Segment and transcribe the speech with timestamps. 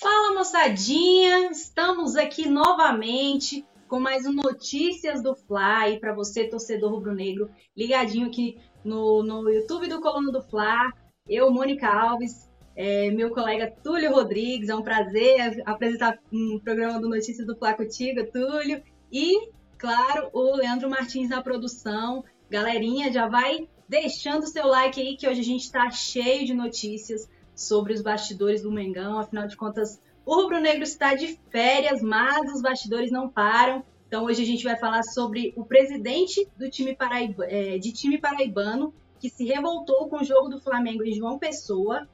[0.00, 7.50] Fala moçadinha, estamos aqui novamente com mais um Notícias do Fly para você, torcedor rubro-negro,
[7.76, 10.90] ligadinho aqui no, no YouTube do Coluna do Fla.
[11.28, 17.06] Eu, Mônica Alves, é, meu colega Túlio Rodrigues, é um prazer apresentar um programa do
[17.06, 18.82] Notícias do Fla contigo, Túlio.
[19.12, 22.24] E, claro, o Leandro Martins na produção.
[22.48, 27.28] Galerinha, já vai deixando seu like aí, que hoje a gente está cheio de notícias
[27.60, 29.18] sobre os bastidores do Mengão.
[29.18, 33.84] Afinal de contas, o Rubro Negro está de férias, mas os bastidores não param.
[34.08, 36.96] Então hoje a gente vai falar sobre o presidente do time
[37.42, 42.08] é, de time paraibano que se revoltou com o jogo do Flamengo em João Pessoa.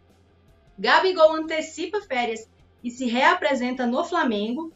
[0.76, 2.50] Gabigol antecipa férias
[2.82, 4.72] e se reapresenta no Flamengo.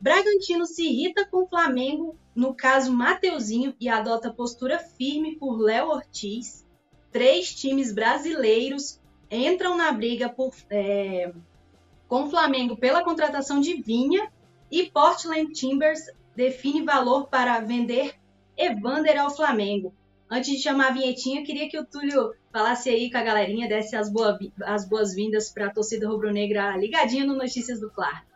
[0.00, 5.90] Bragantino se irrita com o Flamengo no caso Mateuzinho e adota postura firme por Léo
[5.90, 6.66] Ortiz.
[7.12, 9.00] Três times brasileiros
[9.30, 11.32] entram na briga por, é,
[12.06, 14.30] com o Flamengo pela contratação de Vinha
[14.70, 16.00] e Portland Timbers
[16.34, 18.14] define valor para vender
[18.56, 19.94] Evander ao Flamengo.
[20.30, 23.96] Antes de chamar a vinhetinha, queria que o Túlio falasse aí com a galerinha, desse
[23.96, 28.26] as, boa, as boas-vindas para a torcida rubro-negra ligadinha no Notícias do Clar.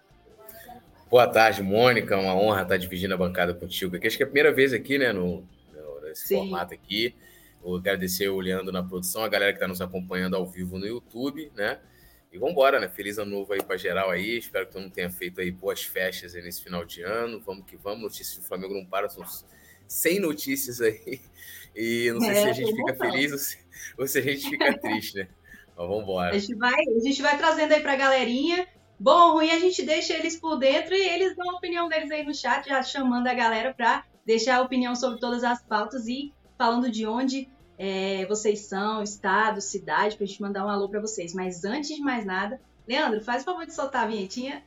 [1.10, 2.16] Boa tarde, Mônica.
[2.16, 4.06] Uma honra estar dividindo a bancada contigo aqui.
[4.06, 5.44] Acho que é a primeira vez aqui, né, no,
[6.02, 6.36] nesse Sim.
[6.38, 7.14] formato aqui.
[7.62, 10.86] Vou agradecer o Leandro na produção, a galera que está nos acompanhando ao vivo no
[10.86, 11.78] YouTube, né?
[12.32, 12.88] E vamos embora, né?
[12.88, 14.38] Feliz ano novo aí para geral aí.
[14.38, 17.40] Espero que todo mundo tenha feito aí boas festas aí nesse final de ano.
[17.40, 18.02] Vamos que vamos.
[18.02, 19.22] Notícias do Flamengo não para, são
[19.86, 21.20] 100 notícias aí.
[21.74, 23.58] E não sei é, se a gente fica feliz ou se,
[23.98, 25.28] ou se, a gente fica triste, né?
[25.76, 26.34] Mas vamos embora.
[26.34, 28.66] A gente vai, a gente vai trazendo aí para a galerinha.
[28.98, 32.24] Bom, ruim, a gente deixa eles por dentro e eles dão a opinião deles aí
[32.24, 36.32] no chat, já chamando a galera para deixar a opinião sobre todas as pautas e
[36.62, 41.00] falando de onde é, vocês são, estado, cidade, para a gente mandar um alô para
[41.00, 41.34] vocês.
[41.34, 44.62] Mas antes de mais nada, Leandro, faz o favor de soltar a vinhetinha.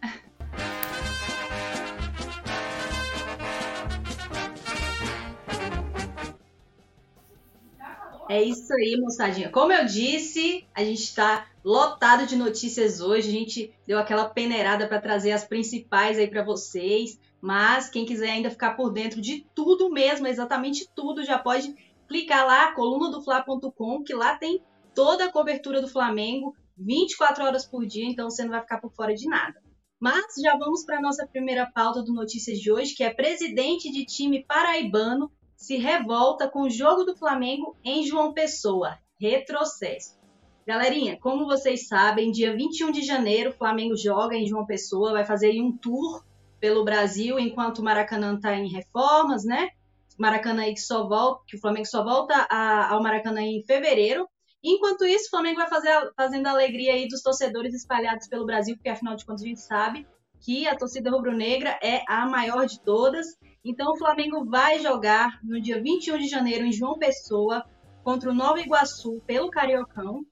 [8.27, 9.49] É isso aí, moçadinha.
[9.49, 13.29] Como eu disse, a gente está lotado de notícias hoje.
[13.29, 17.17] A gente deu aquela peneirada para trazer as principais aí para vocês.
[17.45, 21.75] Mas quem quiser ainda ficar por dentro de tudo mesmo, exatamente tudo, já pode
[22.07, 24.63] clicar lá, colunadofla.com, que lá tem
[24.95, 28.91] toda a cobertura do Flamengo, 24 horas por dia, então você não vai ficar por
[28.91, 29.61] fora de nada.
[29.99, 33.91] Mas já vamos para a nossa primeira pauta do Notícias de hoje, que é presidente
[33.91, 38.97] de time paraibano se revolta com o jogo do Flamengo em João Pessoa.
[39.21, 40.17] Retrocesso.
[40.65, 45.23] Galerinha, como vocês sabem, dia 21 de janeiro o Flamengo joga em João Pessoa, vai
[45.23, 46.25] fazer um tour
[46.65, 49.69] pelo Brasil enquanto o Maracanã está em reformas, né?
[50.17, 54.27] Maracanã aí que só volta, que o Flamengo só volta a, ao Maracanã em fevereiro.
[54.63, 58.75] Enquanto isso, o Flamengo vai fazer, fazendo a alegria aí dos torcedores espalhados pelo Brasil,
[58.75, 60.07] porque afinal de contas a gente sabe
[60.43, 63.27] que a torcida rubro-negra é a maior de todas.
[63.63, 67.63] Então o Flamengo vai jogar no dia 21 de janeiro em João Pessoa
[68.03, 70.25] contra o Nova Iguaçu pelo Cariocão.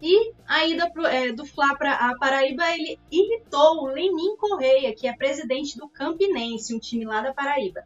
[0.00, 4.94] E a ida pro, é, do Fla para a Paraíba, ele irritou o Lenin Correia,
[4.94, 7.84] que é presidente do Campinense, um time lá da Paraíba.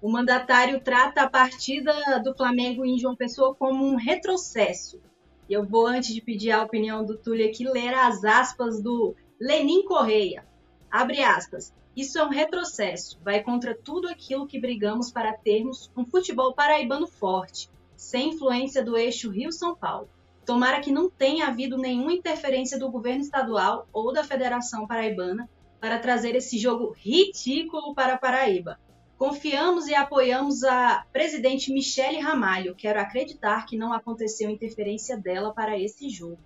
[0.00, 5.00] O mandatário trata a partida do Flamengo em João Pessoa como um retrocesso.
[5.48, 9.14] E eu vou, antes de pedir a opinião do Túlio aqui, ler as aspas do
[9.38, 10.44] Lenin Correia.
[10.90, 11.72] Abre aspas.
[11.94, 17.06] Isso é um retrocesso, vai contra tudo aquilo que brigamos para termos um futebol paraibano
[17.06, 20.08] forte, sem influência do eixo Rio-São Paulo.
[20.44, 25.48] Tomara que não tenha havido nenhuma interferência do governo estadual ou da Federação Paraibana
[25.80, 28.78] para trazer esse jogo ridículo para a Paraíba.
[29.16, 32.74] Confiamos e apoiamos a presidente Michele Ramalho.
[32.74, 36.38] Quero acreditar que não aconteceu interferência dela para esse jogo.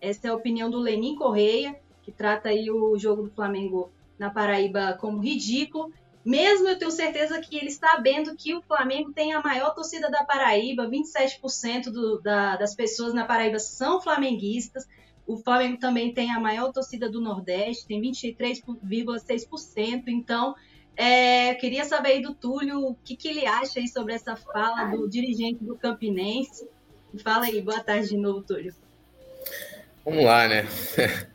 [0.00, 4.30] Essa é a opinião do Lenin Correia, que trata aí o jogo do Flamengo na
[4.30, 5.92] Paraíba como ridículo.
[6.24, 10.10] Mesmo eu tenho certeza que ele está sabendo que o Flamengo tem a maior torcida
[10.10, 14.88] da Paraíba, 27% do, da, das pessoas na Paraíba são flamenguistas.
[15.26, 20.04] O Flamengo também tem a maior torcida do Nordeste, tem 23,6%.
[20.08, 20.54] Então,
[20.96, 24.86] é, queria saber aí do Túlio o que, que ele acha aí sobre essa fala
[24.86, 26.66] do dirigente do Campinense.
[27.22, 28.74] Fala aí, boa tarde de novo, Túlio.
[30.04, 30.66] Vamos lá, né?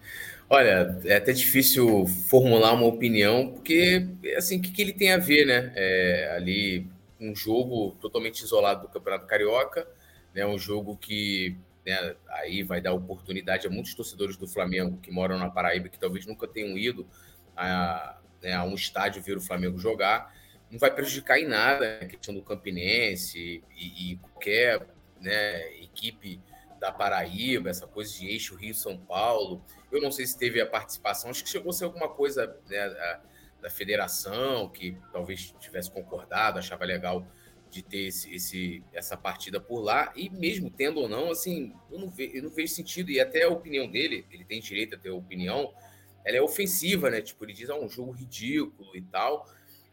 [0.51, 5.17] Olha, é até difícil formular uma opinião, porque, assim, o que, que ele tem a
[5.17, 5.71] ver, né?
[5.75, 6.87] É, ali,
[7.19, 9.87] um jogo totalmente isolado do Campeonato Carioca,
[10.33, 10.45] né?
[10.47, 11.55] Um jogo que
[11.85, 15.99] né, aí vai dar oportunidade a muitos torcedores do Flamengo que moram na Paraíba, que
[15.99, 17.05] talvez nunca tenham ido
[17.55, 20.33] a, né, a um estádio ver o Flamengo jogar,
[20.71, 24.85] não vai prejudicar em nada a questão do Campinense e, e qualquer
[25.21, 26.39] né, equipe
[26.79, 29.63] da Paraíba, essa coisa de eixo Rio-São Paulo.
[29.91, 32.89] Eu não sei se teve a participação, acho que chegou a ser alguma coisa né,
[32.89, 33.21] da,
[33.63, 37.27] da federação que talvez tivesse concordado, achava legal
[37.69, 40.11] de ter esse, esse, essa partida por lá.
[40.15, 43.11] E mesmo tendo ou não, assim, eu não, ve, eu não vejo sentido.
[43.11, 45.73] E até a opinião dele, ele tem direito a ter opinião,
[46.25, 47.21] ela é ofensiva, né?
[47.21, 49.45] Tipo, ele diz, ah, um jogo ridículo e tal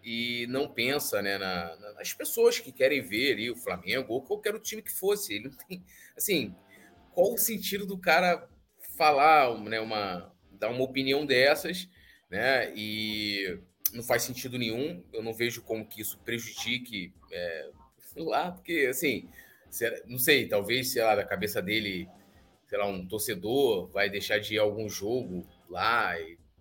[0.09, 4.55] e não pensa né, na, nas pessoas que querem ver ali o Flamengo ou qualquer
[4.55, 5.35] outro time que fosse.
[5.35, 5.85] Ele não tem,
[6.17, 6.55] assim,
[7.17, 8.47] qual o sentido do cara
[8.97, 11.89] falar, né, uma, dar uma opinião dessas,
[12.31, 12.73] né?
[12.77, 13.59] E
[13.93, 15.03] não faz sentido nenhum.
[15.13, 19.29] Eu não vejo como que isso prejudique, é, sei lá, porque assim,
[20.07, 22.07] não sei, talvez, sei lá, da cabeça dele,
[22.69, 26.15] sei lá, um torcedor vai deixar de ir a algum jogo lá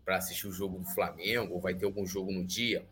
[0.06, 2.88] para assistir o jogo do Flamengo, ou vai ter algum jogo no dia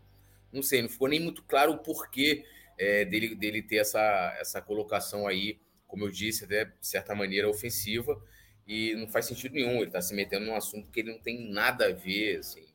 [0.54, 2.44] não sei, não ficou nem muito claro o porquê
[2.78, 5.58] é, dele, dele ter essa, essa colocação aí,
[5.94, 8.20] como eu disse, até de certa maneira ofensiva,
[8.66, 9.76] e não faz sentido nenhum.
[9.76, 12.66] Ele está se metendo num assunto que ele não tem nada a ver, assim.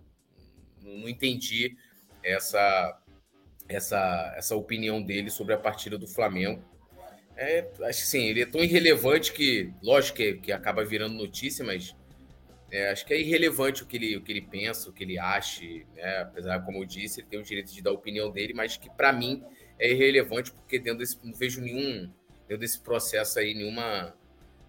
[0.81, 1.75] Não, entendi
[2.23, 2.97] essa,
[3.67, 6.63] essa, essa opinião dele sobre a partida do Flamengo.
[7.35, 11.65] É, acho que sim, ele é tão irrelevante que, lógico que, que acaba virando notícia,
[11.65, 11.93] mas
[12.71, 15.19] é, acho que é irrelevante o que ele, o que ele pensa, o que ele
[15.19, 16.19] acha, né?
[16.21, 18.89] apesar, como eu disse, ele tem o direito de dar a opinião dele, mas que
[18.89, 19.43] para mim
[19.77, 22.09] é irrelevante, porque dentro desse, não vejo nenhum,
[22.49, 24.15] dentro desse processo aí, nenhuma,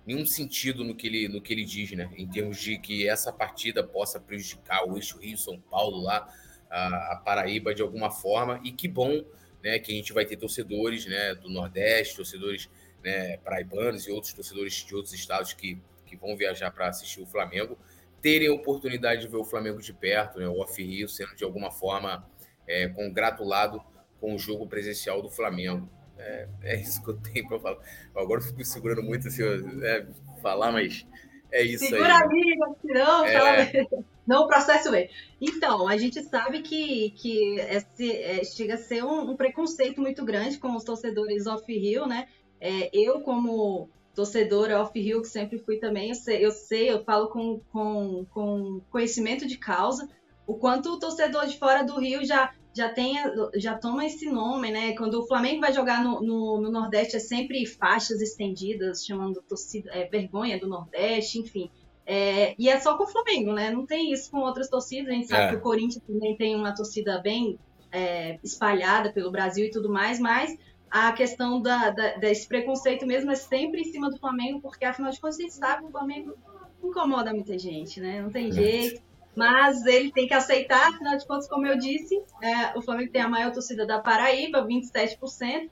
[0.07, 2.11] nenhum sentido no que, ele, no que ele diz, né?
[2.15, 6.31] Em termos de que essa partida possa prejudicar o eixo Rio-São Paulo lá,
[6.69, 9.25] a, a, Paraíba de alguma forma, e que bom
[9.65, 12.69] né, que a gente vai ter torcedores né, do Nordeste, torcedores
[13.03, 17.27] né, paraibanos e outros torcedores de outros estados que, que vão viajar para assistir o
[17.27, 17.79] Flamengo
[18.21, 21.71] terem a oportunidade de ver o Flamengo de perto, né, o Off-Rio sendo de alguma
[21.71, 22.29] forma
[22.67, 23.83] é, congratulado
[24.21, 25.89] com o jogo presencial do Flamengo.
[26.21, 27.79] É, é isso que eu tenho para falar.
[28.15, 29.43] Agora eu fico segurando muito assim,
[29.83, 30.07] é,
[30.43, 31.07] falar, mas
[31.53, 32.71] é isso Segura aí.
[32.81, 33.87] Segura a é...
[34.27, 35.11] não processo ele.
[35.41, 40.25] Então, a gente sabe que, que esse, é, chega a ser um, um, preconceito muito
[40.25, 42.29] grande com os torcedores off-Rio, né?
[42.61, 47.29] É, eu, como torcedora off-Rio, que sempre fui também, eu sei, eu, sei, eu falo
[47.29, 50.09] com, com, com conhecimento de causa,
[50.47, 53.17] o quanto o torcedor de fora do Rio já, já, tem,
[53.57, 54.95] já toma esse nome, né?
[54.97, 59.91] Quando o Flamengo vai jogar no, no, no Nordeste, é sempre faixas estendidas, chamando torcida,
[59.93, 61.71] é, vergonha do Nordeste, enfim.
[62.07, 63.71] É, e é só com o Flamengo, né?
[63.71, 65.09] Não tem isso com outras torcidas.
[65.09, 65.49] A gente sabe é.
[65.51, 67.59] que o Corinthians também tem uma torcida bem
[67.93, 70.57] é, espalhada pelo Brasil e tudo mais, mas
[70.91, 75.11] a questão da, da, desse preconceito mesmo é sempre em cima do Flamengo, porque afinal
[75.11, 76.37] de contas a gente sabe que o Flamengo
[76.83, 78.21] incomoda muita gente, né?
[78.21, 79.01] Não tem jeito.
[79.35, 83.23] Mas ele tem que aceitar, afinal de contas, como eu disse, é, o Flamengo tem
[83.23, 85.71] a maior torcida da Paraíba, 27%.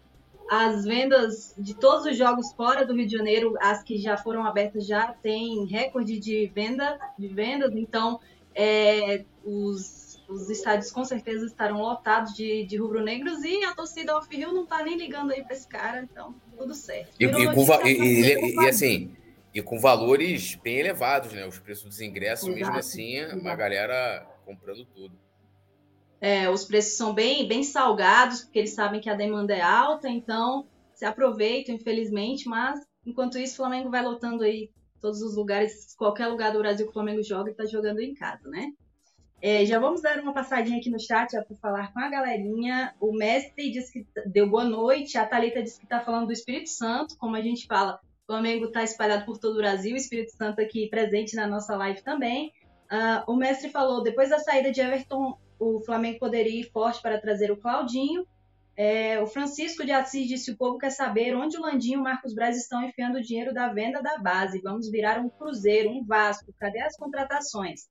[0.51, 4.47] As vendas de todos os jogos fora do Rio de Janeiro, as que já foram
[4.47, 8.19] abertas já têm recorde de venda de vendas, então
[8.55, 14.53] é, os os estádios com certeza estarão lotados de, de rubro-negros e a torcida off-rio
[14.53, 17.09] não tá nem ligando aí para esse cara, então tudo certo.
[17.87, 19.17] E, e, e, e, assim,
[19.59, 21.45] e com valores bem elevados, né?
[21.45, 22.61] Os preços dos ingressos, Exato.
[22.61, 23.41] mesmo assim, Exato.
[23.41, 25.19] uma galera comprando tudo.
[26.21, 30.09] É, os preços são bem, bem salgados, porque eles sabem que a demanda é alta,
[30.09, 34.71] então se aproveitam, infelizmente, mas enquanto isso, o Flamengo vai lotando aí
[35.01, 38.15] todos os lugares, qualquer lugar do Brasil que o Flamengo joga, e tá jogando em
[38.15, 38.73] casa, né?
[39.41, 42.95] É, já vamos dar uma passadinha aqui no chat para falar com a galerinha.
[43.01, 45.17] O mestre disse que deu boa noite.
[45.17, 47.17] A Thalita disse que está falando do Espírito Santo.
[47.17, 49.97] Como a gente fala, Flamengo está espalhado por todo o Brasil.
[49.97, 52.53] Espírito Santo aqui presente na nossa live também.
[52.93, 57.19] Uh, o mestre falou: depois da saída de Everton, o Flamengo poderia ir forte para
[57.19, 58.27] trazer o Claudinho.
[58.77, 62.05] É, o Francisco de Assis disse: o povo quer saber onde o Landinho e o
[62.05, 64.61] Marcos Braz estão enfiando o dinheiro da venda da base.
[64.61, 66.53] Vamos virar um Cruzeiro, um Vasco.
[66.59, 67.89] Cadê as contratações?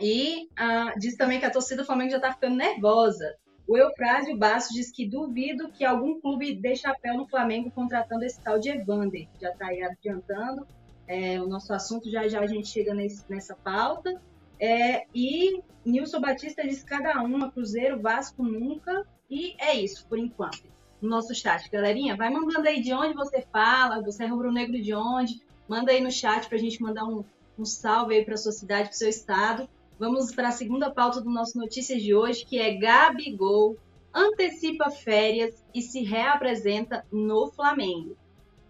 [0.00, 3.36] E uh, diz também que a torcida do Flamengo já está ficando nervosa.
[3.66, 8.40] O Eufrásio Basso diz que duvido que algum clube dê chapéu no Flamengo contratando esse
[8.40, 9.28] tal de Evander.
[9.40, 10.66] Já está aí adiantando
[11.06, 14.20] é, o nosso assunto, já já a gente chega nesse, nessa pauta.
[14.58, 19.06] É, e Nilson Batista diz cada uma, Cruzeiro, Vasco nunca.
[19.28, 20.62] E é isso, por enquanto.
[21.00, 24.94] No nosso chat, galerinha, vai mandando aí de onde você fala, você é rubro-negro de
[24.94, 25.40] onde.
[25.66, 27.24] Manda aí no chat para a gente mandar um,
[27.58, 29.68] um salve aí para sua cidade, para seu estado.
[30.00, 33.76] Vamos para a segunda pauta do nosso Notícias de hoje, que é Gabigol
[34.14, 38.16] antecipa férias e se reapresenta no Flamengo.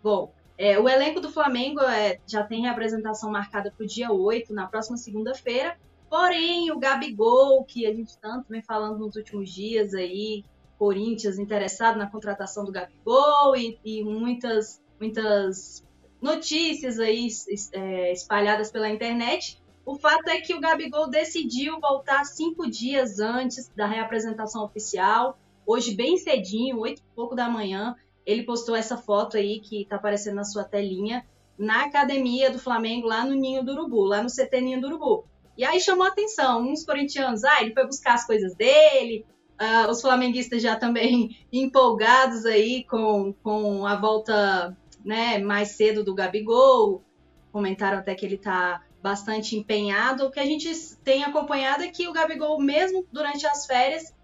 [0.02, 4.52] Bom, é, o elenco do Flamengo é, já tem reapresentação marcada para o dia 8,
[4.52, 5.78] na próxima segunda-feira.
[6.08, 10.44] Porém, o Gabigol, que a gente tanto vem falando nos últimos dias aí,
[10.76, 15.87] Corinthians interessado na contratação do Gabigol e, e muitas, muitas
[16.20, 17.28] notícias aí
[17.72, 19.60] é, espalhadas pela internet.
[19.90, 25.97] O fato é que o Gabigol decidiu voltar cinco dias antes da reapresentação oficial, hoje
[25.97, 27.97] bem cedinho, oito e pouco da manhã.
[28.25, 31.26] Ele postou essa foto aí que está aparecendo na sua telinha,
[31.59, 35.25] na academia do Flamengo, lá no Ninho do Urubu, lá no CT Ninho do Urubu.
[35.59, 39.26] E aí chamou atenção, uns corintianos, ah, ele foi buscar as coisas dele,
[39.61, 46.14] uh, os flamenguistas já também empolgados aí com, com a volta né, mais cedo do
[46.14, 47.02] Gabigol,
[47.50, 50.26] comentaram até que ele está bastante empenhado.
[50.26, 50.71] O que a gente
[51.04, 54.14] tem acompanhado é que o Gabigol, mesmo durante as férias,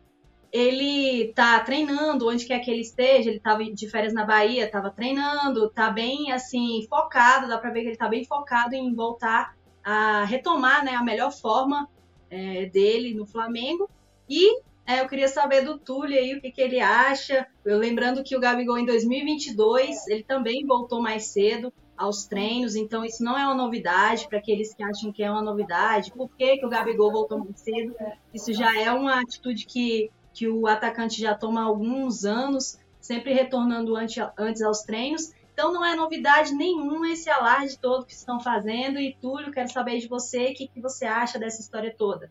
[0.52, 4.90] ele tá treinando onde quer que ele esteja, ele estava de férias na Bahia, estava
[4.90, 9.56] treinando, tá bem assim, focado, dá para ver que ele está bem focado em voltar
[9.84, 11.88] a retomar né, a melhor forma
[12.30, 13.88] é, dele no Flamengo.
[14.28, 17.46] E é, eu queria saber do Túlio aí o que, que ele acha.
[17.64, 23.04] Eu lembrando que o Gabigol em 2022 ele também voltou mais cedo aos treinos, então
[23.04, 26.12] isso não é uma novidade para aqueles que acham que é uma novidade.
[26.12, 27.94] Por que, que o Gabigol voltou mais cedo?
[28.32, 33.32] Isso já é uma atitude que, que o atacante já toma há alguns anos, sempre
[33.32, 35.32] retornando antes, antes aos treinos.
[35.52, 38.98] Então não é novidade nenhuma esse alarde todo que estão fazendo.
[38.98, 42.30] E Túlio, quero saber de você, o que, que você acha dessa história toda?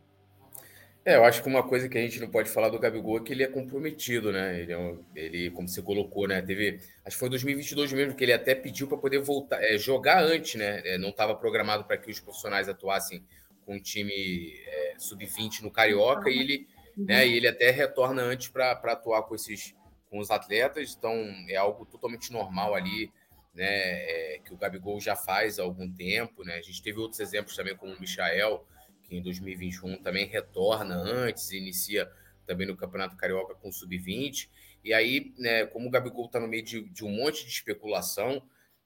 [1.07, 3.21] É, eu acho que uma coisa que a gente não pode falar do Gabigol é
[3.23, 4.59] que ele é comprometido, né?
[4.59, 6.41] Ele, é um, ele como você colocou, né?
[6.41, 9.77] Teve, acho que foi em 2022 mesmo que ele até pediu para poder voltar, é,
[9.77, 10.81] jogar antes, né?
[10.83, 13.23] É, não estava programado para que os profissionais atuassem
[13.67, 17.27] com o time é, sub-20 no Carioca e ele, né?
[17.27, 19.75] E ele até retorna antes para atuar com esses,
[20.09, 20.95] com os atletas.
[20.97, 21.13] Então
[21.47, 23.11] é algo totalmente normal ali,
[23.53, 23.67] né?
[23.67, 26.55] É, que o Gabigol já faz há algum tempo, né?
[26.55, 28.65] A gente teve outros exemplos também, como o Michael
[29.07, 32.09] que em 2021 também retorna antes, inicia
[32.45, 34.49] também no Campeonato Carioca com Sub-20.
[34.83, 38.41] E aí, né, como o Gabigol está no meio de, de, um monte de especulação,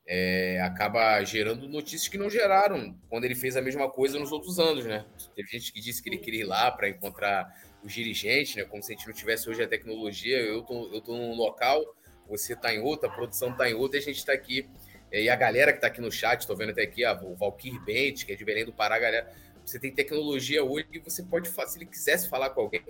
[0.07, 4.57] é, acaba gerando notícias que não geraram quando ele fez a mesma coisa nos outros
[4.57, 5.05] anos, né?
[5.35, 8.63] Teve gente que disse que ele queria ir lá para encontrar os dirigentes, né?
[8.63, 10.37] Como se a gente não tivesse hoje a tecnologia.
[10.37, 11.83] Eu tô, eu tô num local,
[12.27, 14.67] você está em outro, a produção está em outro, e a gente está aqui.
[15.11, 17.79] E a galera que está aqui no chat, estou vendo até aqui, a, o Valkyr
[17.83, 19.31] Bente, que é de Belém do Pará, galera
[19.69, 22.81] você tem tecnologia hoje que você pode, se ele quisesse falar com alguém,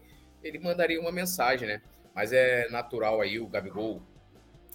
[0.43, 1.81] ele mandaria uma mensagem, né?
[2.15, 4.01] Mas é natural aí, o Gabigol,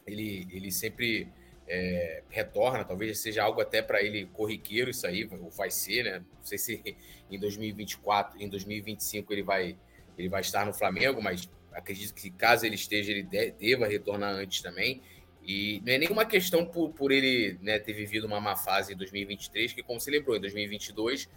[0.07, 1.29] ele, ele sempre
[1.67, 5.25] é, retorna, talvez seja algo até para ele corriqueiro isso aí,
[5.57, 6.19] vai ser, né?
[6.19, 6.97] Não sei se
[7.31, 9.77] em 2024, em 2025 ele vai,
[10.19, 14.61] ele vai estar no Flamengo, mas acredito que caso ele esteja, ele deva retornar antes
[14.61, 15.01] também.
[15.47, 18.97] E não é nenhuma questão por, por ele né, ter vivido uma má fase em
[18.97, 21.29] 2023, que como você lembrou, em 2022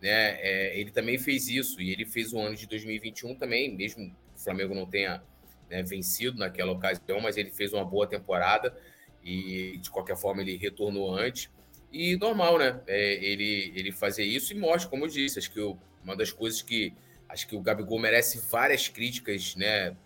[0.00, 0.38] né?
[0.40, 4.38] É, ele também fez isso e ele fez o ano de 2021 também, mesmo o
[4.38, 5.22] Flamengo não tenha
[5.68, 8.74] né, vencido naquela ocasião, mas ele fez uma boa temporada
[9.22, 11.50] e de qualquer forma ele retornou antes.
[11.92, 12.80] E normal, né?
[12.86, 16.30] É, ele, ele fazer isso e mostra, como eu disse, acho que eu, uma das
[16.30, 16.92] coisas que
[17.28, 19.96] acho que o Gabigol merece várias críticas, né?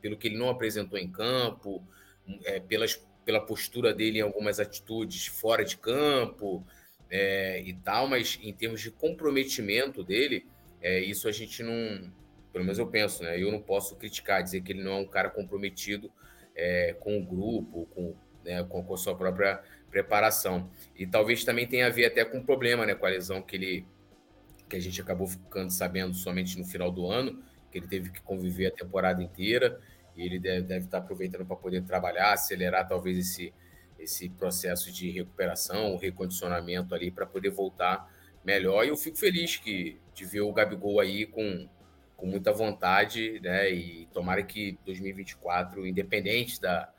[0.00, 1.82] Pelo que ele não apresentou em campo,
[2.44, 6.64] é, pelas, pela postura dele em algumas atitudes fora de campo,
[7.16, 10.44] é, e tal, mas em termos de comprometimento dele,
[10.82, 12.12] é, isso a gente não,
[12.52, 13.40] pelo menos eu penso, né?
[13.40, 16.10] Eu não posso criticar, dizer que ele não é um cara comprometido
[16.56, 20.68] é, com o grupo, com, né, com, a sua própria preparação.
[20.96, 23.54] E talvez também tenha a ver até com o problema, né, com a lesão que
[23.54, 23.86] ele
[24.68, 27.40] que a gente acabou ficando sabendo somente no final do ano,
[27.70, 29.78] que ele teve que conviver a temporada inteira
[30.16, 33.52] e ele deve, deve estar aproveitando para poder trabalhar, acelerar talvez esse
[33.98, 38.10] esse processo de recuperação, recondicionamento ali para poder voltar
[38.44, 38.84] melhor.
[38.84, 41.68] E eu fico feliz que, de ver o Gabigol aí com,
[42.16, 43.70] com muita vontade, né?
[43.70, 46.92] E tomara que 2024, independente da,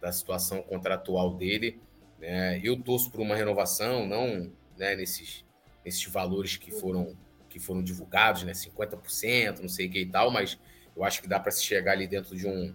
[0.00, 1.80] da situação contratual dele,
[2.18, 2.60] né?
[2.62, 5.44] Eu torço por uma renovação, não né, nesses,
[5.84, 7.16] nesses valores que foram
[7.48, 8.52] que foram divulgados, né?
[8.52, 10.58] 50%, não sei o que e tal, mas
[10.94, 12.74] eu acho que dá para se chegar ali dentro de um,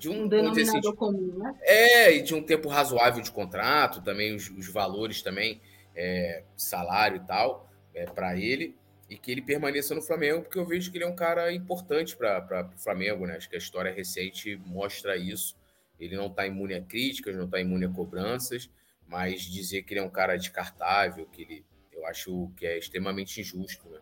[0.00, 1.54] de um, um denominador assim, comum, né?
[1.60, 5.60] É, e de um tempo razoável de contrato, também os, os valores também,
[5.94, 8.74] é, salário e tal, é, para ele,
[9.10, 12.16] e que ele permaneça no Flamengo, porque eu vejo que ele é um cara importante
[12.16, 13.36] para o Flamengo, né?
[13.36, 15.54] Acho que a história recente mostra isso.
[15.98, 18.70] Ele não está imune a críticas, não está imune a cobranças,
[19.06, 23.38] mas dizer que ele é um cara descartável, que ele, eu acho que é extremamente
[23.38, 23.98] injusto, né?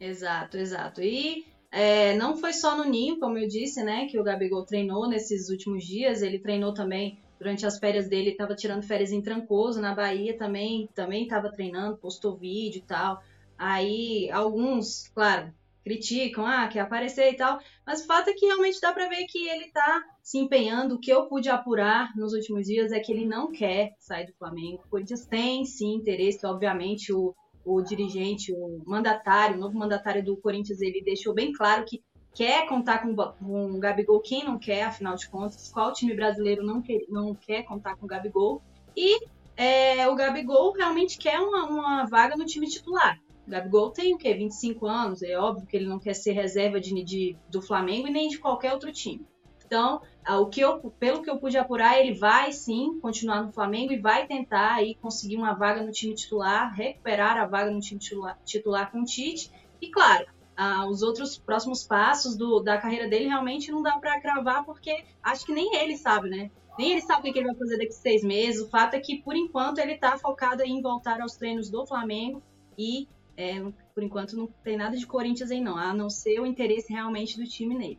[0.00, 1.02] Exato, exato.
[1.02, 5.08] E é, não foi só no Ninho, como eu disse, né, que o Gabigol treinou
[5.08, 9.80] nesses últimos dias, ele treinou também durante as férias dele, estava tirando férias em Trancoso,
[9.80, 13.22] na Bahia também, também estava treinando, postou vídeo e tal.
[13.56, 18.80] Aí alguns, claro, criticam, ah, quer aparecer e tal, mas o fato é que realmente
[18.80, 20.96] dá para ver que ele está se empenhando.
[20.96, 24.34] O que eu pude apurar nos últimos dias é que ele não quer sair do
[24.34, 24.82] Flamengo.
[24.84, 30.36] O Corinthians tem sim interesse, obviamente, o, o dirigente, o mandatário, o novo mandatário do
[30.36, 32.02] Corinthians, ele deixou bem claro que
[32.34, 36.64] quer contar com, com o Gabigol, quem não quer, afinal de contas, qual time brasileiro
[36.64, 38.62] não quer, não quer contar com o Gabigol.
[38.96, 39.20] E
[39.56, 43.20] é, o Gabigol realmente quer uma, uma vaga no time titular.
[43.46, 44.34] O Gabigol tem o quê?
[44.34, 45.22] 25 anos.
[45.22, 48.38] É óbvio que ele não quer ser reserva de, de, do Flamengo e nem de
[48.38, 49.26] qualquer outro time.
[49.66, 53.92] Então, o que eu, pelo que eu pude apurar, ele vai sim continuar no Flamengo
[53.92, 57.98] e vai tentar aí conseguir uma vaga no time titular, recuperar a vaga no time
[57.98, 59.50] titular, titular com o Tite.
[59.80, 64.20] E claro, ah, os outros próximos passos do, da carreira dele realmente não dá para
[64.20, 66.50] cravar, porque acho que nem ele sabe, né?
[66.78, 68.62] Nem ele sabe o que ele vai fazer daqui a seis meses.
[68.62, 72.42] O fato é que, por enquanto, ele está focado em voltar aos treinos do Flamengo
[72.78, 73.60] e é,
[73.94, 77.38] por enquanto não tem nada de Corinthians aí não, a não ser o interesse realmente
[77.38, 77.98] do time nele.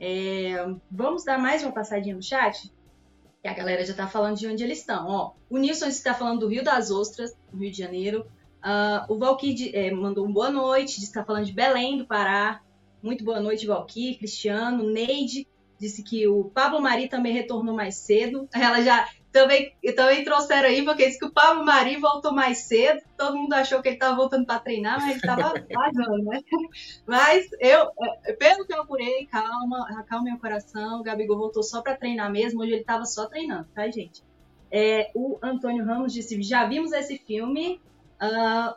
[0.00, 0.54] É,
[0.90, 2.72] vamos dar mais uma passadinha no chat?
[3.42, 5.06] Que a galera já está falando de onde eles estão.
[5.06, 8.26] Ó, o Nilson está falando do Rio das Ostras, Rio de Janeiro.
[8.64, 12.62] Uh, o Valkyrie é, mandou um boa noite, está falando de Belém do Pará.
[13.02, 15.46] Muito boa noite, Valkyrie, Cristiano, Neide
[15.80, 18.46] disse que o Pablo Mari também retornou mais cedo.
[18.52, 23.00] Ela já também, também trouxeram aí, porque disse que o Pablo Mari voltou mais cedo.
[23.16, 26.40] Todo mundo achou que ele estava voltando para treinar, mas ele estava vazando, né?
[27.06, 27.90] Mas eu,
[28.24, 31.00] é, pelo que eu apurei, calma, acalma meu coração.
[31.00, 32.60] O Gabigol voltou só para treinar mesmo.
[32.60, 34.22] Hoje ele estava só treinando, tá, gente?
[34.70, 37.80] É, o Antônio Ramos disse: já vimos esse filme.
[38.20, 38.74] Uh,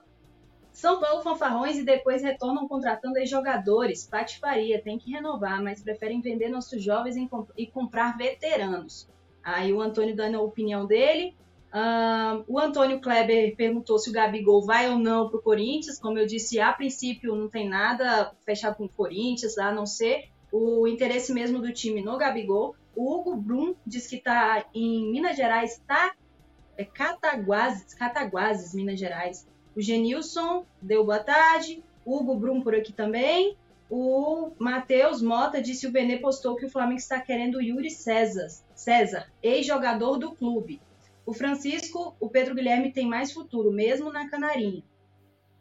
[0.71, 4.07] são Paulo fanfarrões e depois retornam contratando aí jogadores.
[4.07, 7.15] Patifaria, tem que renovar, mas preferem vender nossos jovens
[7.55, 9.07] e comprar veteranos.
[9.43, 11.35] Aí o Antônio dando a opinião dele.
[11.73, 15.99] Uh, o Antônio Kleber perguntou se o Gabigol vai ou não para o Corinthians.
[15.99, 20.29] Como eu disse, a princípio não tem nada fechado com o Corinthians, a não ser
[20.51, 22.75] o interesse mesmo do time no Gabigol.
[22.95, 26.13] O Hugo Brum diz que está em Minas Gerais, está
[26.77, 29.47] é Cataguases, Cataguases, Minas Gerais.
[29.75, 31.83] O Genilson deu boa tarde.
[32.05, 33.57] Hugo Brum por aqui também.
[33.89, 38.47] O Matheus Mota disse o Benê postou que o Flamengo está querendo o Yuri César,
[38.83, 40.81] César ex-jogador do clube.
[41.25, 44.83] O Francisco, o Pedro Guilherme tem mais futuro, mesmo na Canarinha.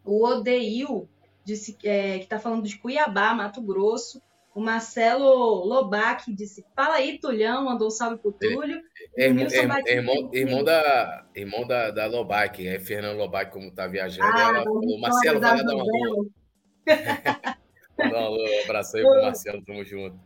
[0.04, 1.08] O Odeil
[1.44, 4.20] disse é, que está falando de Cuiabá, Mato Grosso.
[4.54, 8.82] O Marcelo Lobac disse: Fala aí, Tulhão, mandou um salve pro Túlio.
[9.16, 13.86] É, é, é, irmão, irmão, da, irmão da, da Lobac, é Fernando Lobac, como tá
[13.86, 14.30] viajando.
[14.34, 15.84] Ah, ela falou: Marcelo, vai lá dar uma
[17.98, 20.18] um alô, um abraço aí pro Marcelo, tamo junto.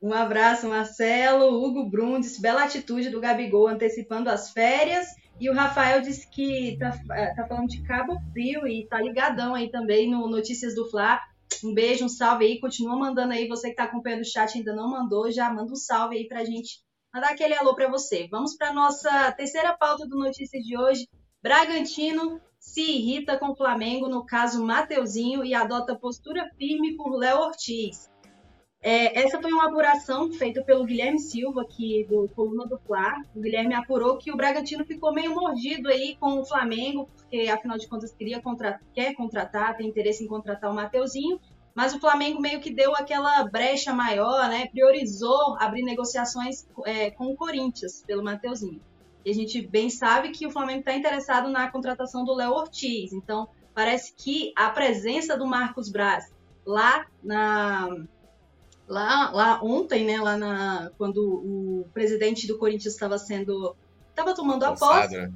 [0.00, 1.62] Um abraço, Marcelo.
[1.62, 5.06] Hugo Brum disse: bela atitude do Gabigol antecipando as férias.
[5.38, 6.90] E o Rafael disse que tá,
[7.34, 11.18] tá falando de Cabo Frio e tá ligadão aí também no Notícias do Fla
[11.64, 12.60] um beijo, um salve aí.
[12.60, 13.48] Continua mandando aí.
[13.48, 16.40] Você que está acompanhando o chat ainda não mandou, já manda um salve aí para
[16.40, 16.80] a gente
[17.12, 18.28] mandar aquele alô para você.
[18.30, 21.08] Vamos para nossa terceira pauta do Notícias de hoje.
[21.42, 27.38] Bragantino se irrita com o Flamengo, no caso Mateuzinho, e adota postura firme por Léo
[27.38, 28.10] Ortiz.
[28.82, 33.22] É, essa foi uma apuração feita pelo Guilherme Silva, aqui do Coluna do Fla.
[33.34, 37.76] O Guilherme apurou que o Bragantino ficou meio mordido aí com o Flamengo, porque afinal
[37.76, 38.80] de contas queria contra...
[38.94, 41.38] quer contratar, tem interesse em contratar o Mateuzinho,
[41.74, 44.66] mas o Flamengo meio que deu aquela brecha maior, né?
[44.68, 48.80] Priorizou abrir negociações é, com o Corinthians pelo Mateuzinho.
[49.26, 53.12] E a gente bem sabe que o Flamengo está interessado na contratação do Léo Ortiz.
[53.12, 56.32] Então, parece que a presença do Marcos Braz
[56.64, 57.86] lá na
[58.90, 63.76] lá, lá ontem, né, lá na, quando o presidente do Corinthians estava sendo
[64.08, 65.16] estava tomando a posse.
[65.16, 65.30] Né?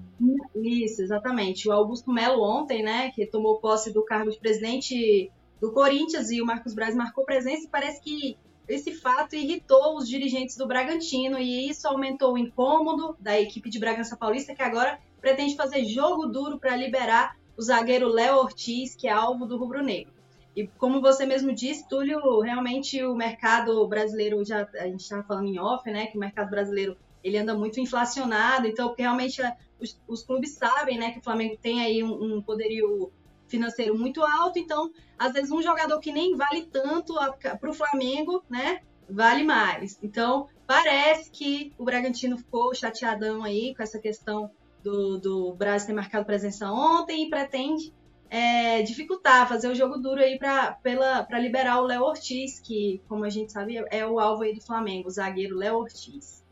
[0.57, 1.69] Isso, exatamente.
[1.69, 6.43] O Augusto Melo ontem, né, que tomou posse do cargo de presidente do Corinthians e
[6.43, 8.37] o Marcos Braz marcou presença e parece que
[8.69, 13.79] esse fato irritou os dirigentes do Bragantino e isso aumentou o incômodo da equipe de
[13.79, 19.07] Bragança Paulista que agora pretende fazer jogo duro para liberar o zagueiro Léo Ortiz, que
[19.07, 20.14] é alvo do Rubro Negro.
[20.57, 25.49] E como você mesmo disse, Túlio, realmente o mercado brasileiro, já a gente estava falando
[25.49, 29.57] em off, né, que o mercado brasileiro ele anda muito inflacionado, então porque realmente é,
[29.81, 33.11] os, os clubes sabem, né, que o Flamengo tem aí um, um, poderio
[33.49, 38.45] financeiro muito alto, então às vezes um jogador que nem vale tanto para o Flamengo,
[38.49, 39.99] né, vale mais.
[40.03, 44.51] Então parece que o Bragantino ficou chateadão aí com essa questão
[44.83, 47.93] do, do Brasil ter marcado presença ontem e pretende
[48.35, 53.31] é, dificultar, fazer o jogo duro aí para liberar o Léo Ortiz, que, como a
[53.31, 56.43] gente sabe, é o alvo aí do Flamengo, o zagueiro Léo Ortiz.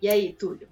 [0.00, 0.68] E aí, Túlio?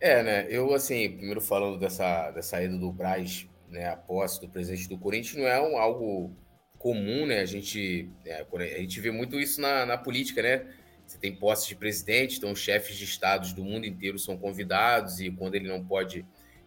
[0.00, 0.46] É, né?
[0.48, 4.96] Eu, assim, primeiro falando dessa, dessa saída do Braz, né, a posse do presidente do
[4.96, 6.30] Corinthians, não é um, algo
[6.78, 7.40] comum, né?
[7.40, 10.64] A gente, é, a gente vê muito isso na, na política, né?
[11.04, 15.18] Você tem posses de presidente, então os chefes de estados do mundo inteiro são convidados
[15.18, 16.24] e quando ele não pode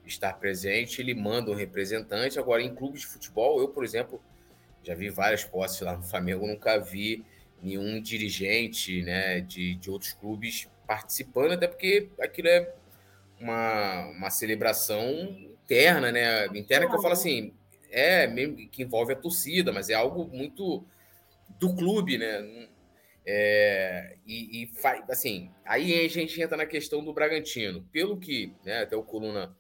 [0.10, 2.40] estar presente, ele manda um representante.
[2.40, 4.22] Agora, em clubes de futebol, eu, por exemplo,
[4.84, 7.24] já vi várias posses lá no Flamengo, nunca vi
[7.62, 12.74] nenhum dirigente né, de, de outros clubes participando, até porque aquilo é
[13.40, 15.10] uma, uma celebração
[15.66, 16.46] interna, né?
[16.48, 17.54] Interna que eu falo assim,
[17.92, 20.84] é mesmo que envolve a torcida, mas é algo muito
[21.60, 22.68] do clube, né?
[23.26, 24.72] É, e, e
[25.10, 27.84] assim, aí a gente entra na questão do Bragantino.
[27.92, 29.54] Pelo que, né, até o Coluna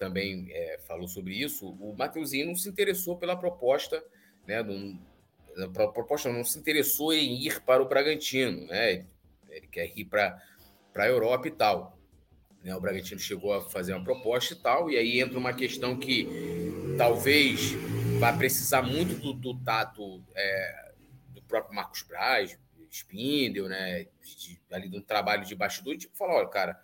[0.00, 4.02] também é, falou sobre isso, o Mateuzinho não se interessou pela proposta,
[4.46, 4.98] né, do,
[5.92, 9.04] proposta não se interessou em ir para o Bragantino, né?
[9.50, 10.40] Ele quer ir para
[10.94, 11.98] a Europa e tal.
[12.64, 12.74] Né?
[12.74, 16.26] O Bragantino chegou a fazer uma proposta e tal, e aí entra uma questão que
[16.96, 17.72] talvez
[18.18, 20.92] vai precisar muito do, do tato é,
[21.28, 22.58] do próprio Marcos Braz,
[22.90, 24.06] Spindle, né?
[24.22, 26.80] De, ali do trabalho de bastidor, tipo, falar, olha, cara,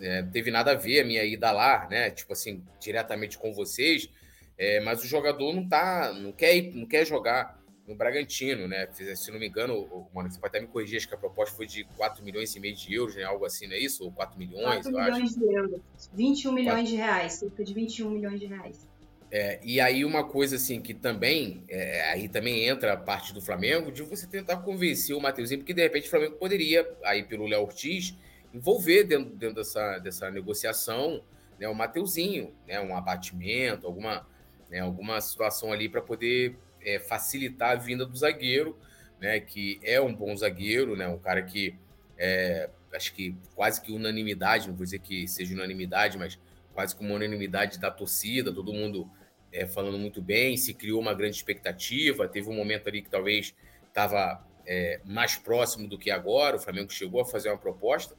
[0.00, 2.10] é, teve nada a ver a minha ida lá, né?
[2.10, 4.10] Tipo assim, diretamente com vocês,
[4.58, 8.88] é, mas o jogador não tá, não quer ir, não quer jogar no Bragantino, né?
[8.92, 11.66] Se não me engano, mano, você pode até me corrigir, acho que a proposta foi
[11.66, 13.22] de 4 milhões e meio de euros, né?
[13.22, 14.04] Algo assim, não é isso?
[14.04, 14.86] Ou 4 milhões?
[14.86, 15.38] 4 milhões acho.
[15.38, 15.80] de euros.
[16.14, 16.90] 21 milhões 4...
[16.90, 18.88] de reais, cerca de 21 milhões de reais.
[19.30, 23.40] É, e aí uma coisa assim que também, é, aí também entra a parte do
[23.40, 27.46] Flamengo, de você tentar convencer o Mateuzinho, porque de repente o Flamengo poderia, aí pelo
[27.46, 28.14] Léo Ortiz,
[28.56, 31.22] envolver dentro, dentro dessa, dessa negociação
[31.58, 34.26] né, o Mateuzinho, né, um abatimento, alguma,
[34.70, 38.78] né, alguma situação ali para poder é, facilitar a vinda do zagueiro,
[39.20, 41.74] né, que é um bom zagueiro, né, um cara que
[42.18, 46.38] é, acho que quase que unanimidade, não vou dizer que seja unanimidade, mas
[46.72, 49.10] quase que uma unanimidade da torcida, todo mundo
[49.52, 53.54] é, falando muito bem, se criou uma grande expectativa, teve um momento ali que talvez
[53.86, 58.16] estava é, mais próximo do que agora, o Flamengo chegou a fazer uma proposta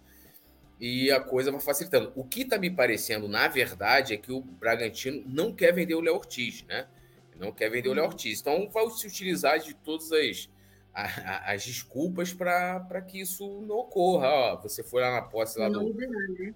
[0.80, 2.12] e a coisa vai facilitando.
[2.16, 6.02] O que está me parecendo, na verdade, é que o Bragantino não quer vender o
[6.02, 6.88] Léo Ortiz, né?
[7.36, 8.10] Não quer vender o Léo uhum.
[8.10, 8.40] Ortiz.
[8.40, 10.50] Então vai se utilizar de todas as,
[10.94, 14.28] as desculpas para que isso não ocorra.
[14.28, 15.94] Ó, você foi lá na posse lá do.
[15.94, 16.54] Né?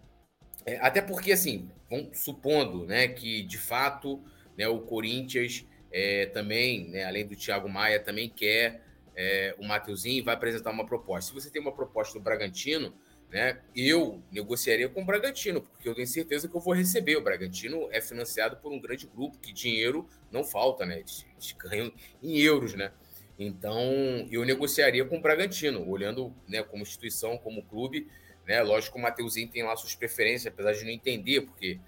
[0.66, 4.24] É, até porque, assim, vamos, supondo né, que de fato
[4.58, 8.84] né, o Corinthians é, também, né, além do Thiago Maia, também quer
[9.16, 11.30] é, o Mateuzinho e vai apresentar uma proposta.
[11.30, 12.94] Se você tem uma proposta do Bragantino,
[13.32, 17.15] né, eu negociaria com o Bragantino, porque eu tenho certeza que eu vou receber.
[17.15, 21.00] O Bragantino é financiado por um grande grupo que dinheiro não falta, né?
[21.00, 21.26] Eles,
[21.58, 22.91] ganham em euros, né?
[23.39, 28.08] Então, eu negociaria com o Bragantino, olhando né, como instituição, como clube.
[28.46, 28.62] Né?
[28.62, 31.80] Lógico que o Mateuzinho tem lá suas preferências, apesar de não entender, porque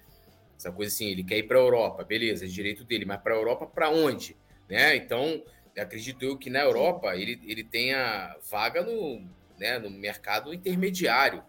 [0.56, 3.34] essa coisa assim, ele quer ir para a Europa, beleza, é direito dele, mas para
[3.34, 4.36] a Europa para onde?
[4.68, 4.96] Né?
[4.96, 5.44] Então,
[5.76, 9.28] acredito eu que na Europa ele, ele tenha vaga no,
[9.64, 11.42] né, no mercado intermediário.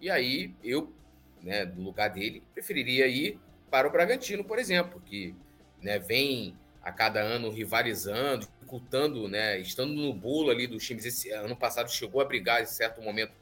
[0.00, 0.94] E aí eu,
[1.42, 5.34] né, no lugar dele, preferiria ir para o Bragantino, por exemplo, que
[5.82, 11.04] né, vem a cada ano rivalizando, dificultando, né, estando no bolo ali dos times.
[11.04, 13.32] Esse ano passado chegou a brigar em certo momento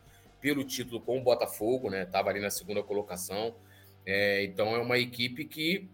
[0.40, 3.54] pelo título com o Botafogo, né, estava ali na segunda colocação.
[4.06, 5.86] É, então é uma equipe que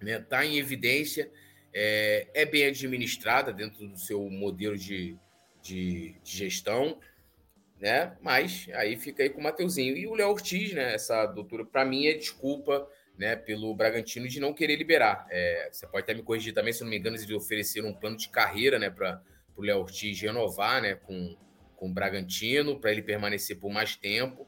[0.00, 1.30] está né, tá em evidência,
[1.72, 5.16] é, é, bem administrada dentro do seu modelo de,
[5.62, 6.98] de, de gestão
[7.80, 8.16] né?
[8.20, 9.96] Mas aí fica aí com o Mateuzinho.
[9.96, 10.94] E o Léo Ortiz, né?
[10.94, 15.26] Essa doutora, para mim, é desculpa né, pelo Bragantino de não querer liberar.
[15.30, 18.16] É, você pode até me corrigir também, se não me engano, eles ofereceram um plano
[18.16, 19.22] de carreira né, para
[19.56, 21.36] o Léo Ortiz renovar né, com,
[21.76, 24.46] com o Bragantino, para ele permanecer por mais tempo.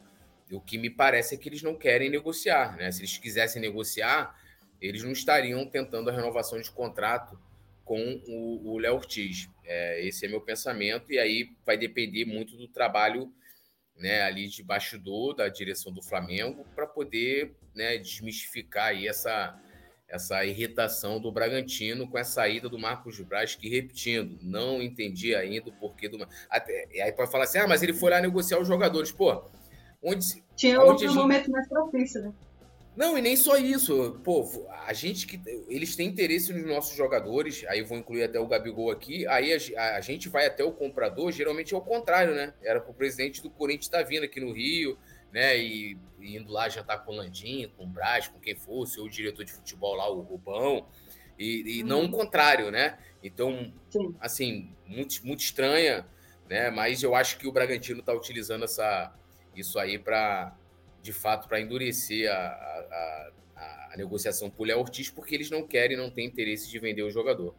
[0.50, 2.76] O que me parece é que eles não querem negociar.
[2.76, 2.90] Né?
[2.92, 4.38] Se eles quisessem negociar,
[4.80, 7.38] eles não estariam tentando a renovação de contrato
[7.84, 9.48] com o Léo Ortiz.
[9.64, 13.32] É, esse é meu pensamento, e aí vai depender muito do trabalho
[13.96, 19.58] né, ali de bastidor da direção do Flamengo para poder né, desmistificar aí essa,
[20.08, 25.70] essa irritação do Bragantino com a saída do Marcos Braz, que, repetindo, não entendi ainda
[25.70, 26.18] o porquê do.
[26.50, 29.12] Até, e aí pode falar assim: ah, mas ele foi lá negociar os jogadores.
[29.12, 29.44] Pô,
[30.02, 30.42] onde.
[30.56, 31.16] Tinha onde outro gente...
[31.16, 32.32] momento mais propício, né?
[32.94, 34.20] Não, e nem só isso.
[34.22, 35.40] Pô, a gente que.
[35.68, 39.26] Eles têm interesse nos nossos jogadores, aí vou incluir até o Gabigol aqui.
[39.28, 42.52] Aí a, a gente vai até o comprador, geralmente é o contrário, né?
[42.62, 44.98] Era pro presidente do Corinthians estar tá vindo aqui no Rio,
[45.32, 45.56] né?
[45.56, 49.06] E, e indo lá jantar com o Landim, com o Braz, com quem fosse, ou
[49.06, 50.86] o diretor de futebol lá, o Rubão.
[51.38, 51.86] E, e hum.
[51.86, 52.98] não o contrário, né?
[53.22, 54.14] Então, Sim.
[54.20, 56.06] assim, muito, muito estranha,
[56.48, 56.70] né?
[56.70, 59.14] Mas eu acho que o Bragantino está utilizando essa,
[59.56, 60.54] isso aí para
[61.02, 65.66] de fato, para endurecer a, a, a, a negociação por Léo Ortiz, porque eles não
[65.66, 67.54] querem, não têm interesse de vender o jogador.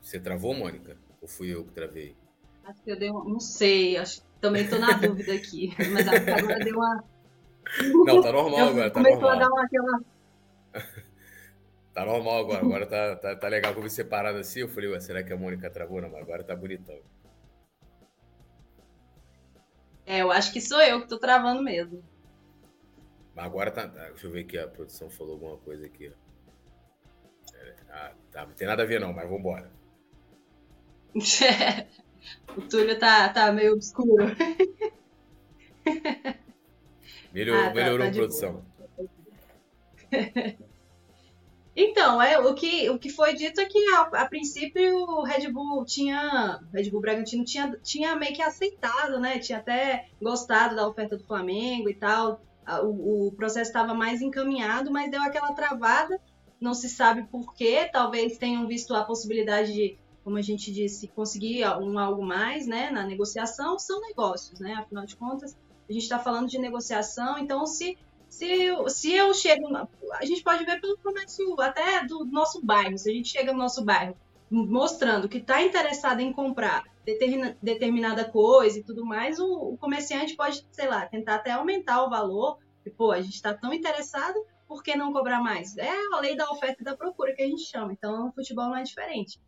[0.00, 0.98] Você travou, Mônica?
[1.20, 2.16] Ou fui eu que travei?
[2.64, 3.22] Acho que eu dei uma...
[3.24, 4.22] Não sei, acho...
[4.40, 5.72] também estou na dúvida aqui.
[5.92, 7.04] Mas agora deu uma.
[8.06, 8.90] Não, tá normal eu agora.
[8.90, 9.36] Tá começou normal.
[9.36, 10.00] a dar uma, aquela
[12.00, 13.74] Tá normal agora, agora tá, tá, tá legal.
[13.74, 16.00] Como separado assim, eu falei, ué, será que a Mônica travou?
[16.00, 16.98] Não, mas agora tá bonitão.
[20.06, 22.02] É, eu acho que sou eu que tô travando mesmo.
[23.36, 23.86] Mas agora tá.
[23.86, 26.08] tá, Deixa eu ver aqui, a produção falou alguma coisa aqui.
[26.08, 26.12] ó.
[27.90, 29.70] Ah, tá, não tem nada a ver não, mas vambora.
[32.56, 34.24] o Túlio tá, tá meio obscuro.
[37.30, 38.64] Melhorou, Ah, tá- melhorou tá a produção.
[41.74, 45.50] Então, é, o, que, o que foi dito é que a, a princípio o Red
[45.50, 46.60] Bull tinha.
[46.72, 49.38] O Red Bull Bragantino tinha, tinha meio que aceitado, né?
[49.38, 52.40] Tinha até gostado da oferta do Flamengo e tal.
[52.82, 56.20] O, o processo estava mais encaminhado, mas deu aquela travada.
[56.60, 57.88] Não se sabe por quê.
[57.90, 62.90] Talvez tenham visto a possibilidade de, como a gente disse, conseguir um algo mais né,
[62.90, 63.78] na negociação.
[63.78, 64.74] São negócios, né?
[64.74, 65.56] Afinal de contas,
[65.88, 67.38] a gente está falando de negociação.
[67.38, 67.96] Então, se
[68.30, 69.66] se, eu- se eu chego.
[70.14, 72.96] A gente pode ver pelo comércio até do nosso bairro.
[72.96, 74.16] Se a gente chega no nosso bairro
[74.52, 80.34] mostrando que está interessado em comprar determina- determinada coisa e tudo mais, o, o comerciante
[80.34, 82.58] pode, sei lá, tentar até aumentar o valor.
[82.84, 85.76] E, pô, a gente está tão interessado, por que não cobrar mais?
[85.76, 87.92] É a lei da oferta e da procura que a gente chama.
[87.92, 89.38] Então, o futebol não é diferente.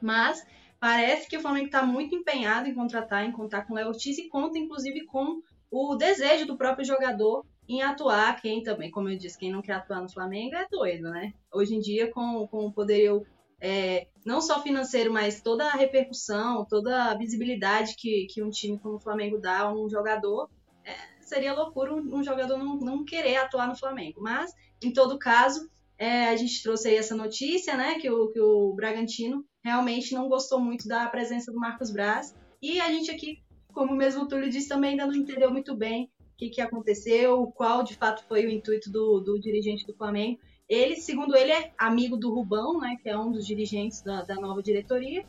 [0.00, 0.44] Mas
[0.80, 4.18] parece que o Flamengo está muito empenhado em contratar, em contar com o Léo Ortiz
[4.18, 8.40] e conta, inclusive, com o desejo do próprio jogador em atuar.
[8.42, 11.32] Quem também, como eu disse, quem não quer atuar no Flamengo é doido, né?
[11.52, 13.24] Hoje em dia, com, com o poderio
[13.60, 18.76] é, não só financeiro, mas toda a repercussão, toda a visibilidade que, que um time
[18.76, 20.50] como o Flamengo dá a um jogador,
[20.84, 24.20] é, seria loucura um, um jogador não, não querer atuar no Flamengo.
[24.20, 24.52] Mas,
[24.82, 28.00] em todo caso, é, a gente trouxe aí essa notícia, né?
[28.00, 32.34] Que o, que o Bragantino realmente não gostou muito da presença do Marcos Braz.
[32.60, 33.38] E a gente aqui,
[33.72, 37.82] como mesmo o Túlio disse, também ainda não entendeu muito bem que, que aconteceu, qual
[37.82, 40.40] de fato foi o intuito do, do dirigente do Flamengo.
[40.66, 44.36] Ele, segundo ele, é amigo do Rubão, né, que é um dos dirigentes da, da
[44.36, 45.26] nova diretoria,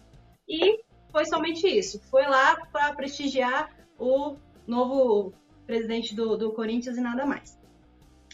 [0.48, 0.80] e
[1.12, 2.00] foi somente isso.
[2.10, 5.34] Foi lá para prestigiar o novo
[5.68, 7.60] presidente do, do Corinthians e nada mais.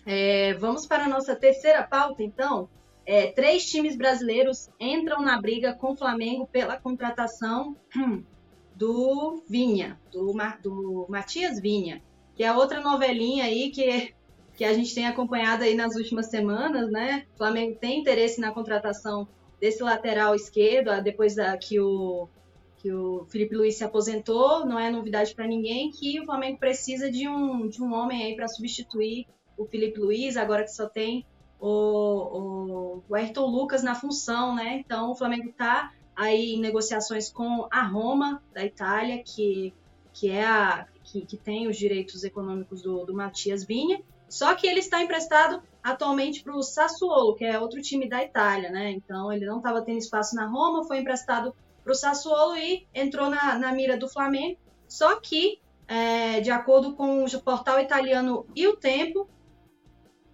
[0.05, 2.69] É, vamos para a nossa terceira pauta, então.
[3.05, 7.75] É, três times brasileiros entram na briga com o Flamengo pela contratação
[8.75, 12.03] do Vinha, do, do Matias Vinha,
[12.37, 14.13] que é outra novelinha aí que,
[14.55, 17.25] que a gente tem acompanhado aí nas últimas semanas, né?
[17.33, 19.27] O Flamengo tem interesse na contratação
[19.59, 22.29] desse lateral esquerdo, ah, depois da, que, o,
[22.77, 27.09] que o Felipe Luiz se aposentou, não é novidade para ninguém que o Flamengo precisa
[27.09, 29.25] de um, de um homem aí para substituir
[29.57, 31.25] o Felipe Luiz, agora que só tem
[31.59, 34.77] o, o, o Ayrton Lucas na função, né?
[34.77, 39.73] Então o Flamengo está aí em negociações com a Roma da Itália, que,
[40.13, 44.01] que é a que, que tem os direitos econômicos do, do Matias Vinha.
[44.29, 48.69] Só que ele está emprestado atualmente para o Sassuolo, que é outro time da Itália,
[48.69, 48.91] né?
[48.91, 53.29] Então ele não estava tendo espaço na Roma, foi emprestado para o Sassuolo e entrou
[53.29, 54.59] na, na mira do Flamengo.
[54.87, 59.29] Só que, é, de acordo com o portal italiano e o Tempo,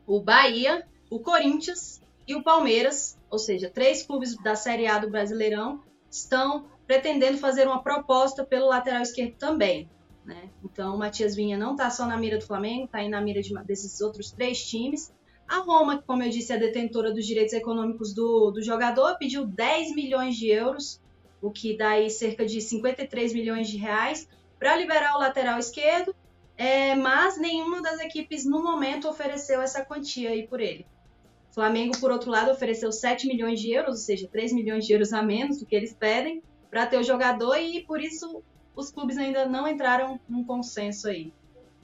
[0.07, 5.09] o Bahia, o Corinthians e o Palmeiras, ou seja, três clubes da Série A do
[5.09, 9.88] Brasileirão, estão pretendendo fazer uma proposta pelo lateral esquerdo também.
[10.25, 10.49] Né?
[10.63, 13.41] Então, o Matias Vinha não está só na mira do Flamengo, está aí na mira
[13.41, 15.13] de, desses outros três times.
[15.47, 19.45] A Roma, que, como eu disse, é detentora dos direitos econômicos do, do jogador, pediu
[19.45, 21.01] 10 milhões de euros,
[21.41, 26.15] o que dá aí cerca de 53 milhões de reais, para liberar o lateral esquerdo,
[26.55, 30.86] é, mas nenhuma das equipes no momento ofereceu essa quantia aí por ele.
[31.51, 34.93] O Flamengo, por outro lado, ofereceu 7 milhões de euros, ou seja, 3 milhões de
[34.93, 38.41] euros a menos do que eles pedem, para ter o jogador, e por isso
[38.75, 41.33] os clubes ainda não entraram num consenso aí.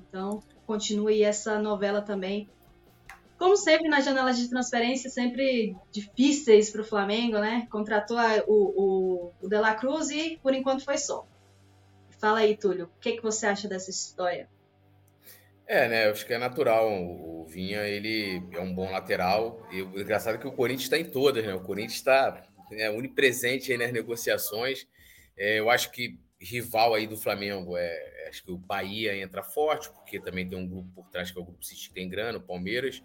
[0.08, 2.50] Então, continue essa novela também.
[3.38, 7.68] Como sempre, nas janelas de transferência, sempre difíceis para o Flamengo, né?
[7.72, 11.26] Contratou a, o, o, o De La Cruz e, por enquanto, foi só.
[12.20, 14.50] Fala aí, Túlio, o que, que você acha dessa história?
[15.66, 16.08] É, né?
[16.08, 16.92] Eu acho que é natural.
[16.92, 19.66] O Vinha, ele é um bom lateral.
[19.72, 21.54] E o engraçado é que o Corinthians está em todas, né?
[21.54, 24.86] O Corinthians está né, unipresente nas negociações.
[25.38, 28.28] É, eu acho que rival aí do Flamengo é.
[28.30, 31.42] Acho que o Bahia entra forte, porque também tem um grupo por trás que é
[31.42, 33.04] o Grupo City que tem grana, o Palmeiras.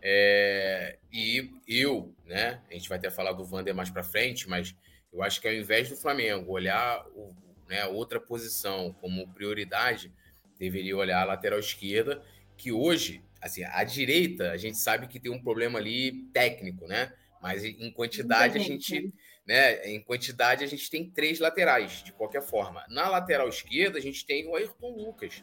[0.00, 2.60] É, e eu, né?
[2.70, 4.74] A gente vai até falar do Vander mais para frente, mas
[5.12, 7.36] eu acho que ao invés do Flamengo olhar o,
[7.68, 10.10] né, outra posição como prioridade,
[10.58, 12.22] deveria olhar a lateral esquerda,
[12.56, 17.12] que hoje, assim, a direita, a gente sabe que tem um problema ali técnico, né?
[17.40, 19.12] Mas em quantidade a gente
[19.46, 22.84] né, em quantidade, a gente tem três laterais, de qualquer forma.
[22.88, 25.42] Na lateral esquerda, a gente tem o Ayrton Lucas.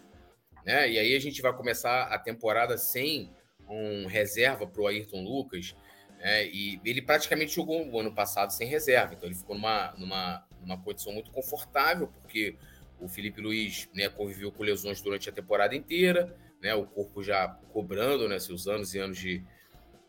[0.66, 0.92] Né?
[0.92, 3.34] E aí a gente vai começar a temporada sem
[3.68, 5.76] um reserva para o Ayrton Lucas.
[6.18, 6.48] Né?
[6.48, 9.14] E ele praticamente jogou o ano passado sem reserva.
[9.14, 12.56] Então ele ficou numa, numa, numa condição muito confortável, porque
[13.00, 17.48] o Felipe Luiz né, conviveu com lesões durante a temporada inteira, né, o corpo já
[17.72, 19.44] cobrando né, seus anos e anos de,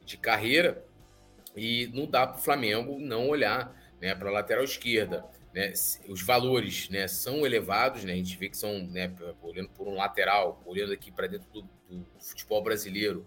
[0.04, 0.84] de carreira.
[1.56, 5.24] E não dá para o Flamengo não olhar né, para a lateral esquerda.
[5.52, 5.72] Né,
[6.08, 9.96] os valores né, são elevados, né, a gente vê que são, né, olhando por um
[9.96, 13.26] lateral, olhando aqui para dentro do, do, futebol brasileiro,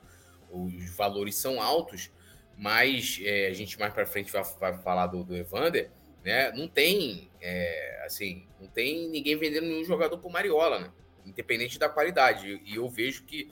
[0.50, 2.12] os valores são altos,
[2.58, 5.92] mas é, a gente mais para frente vai, vai, falar do, do Evander,
[6.24, 10.94] né, não tem, é, assim, não tem ninguém vendendo nenhum jogador por Mariola, né,
[11.26, 13.52] independente da qualidade, e eu vejo que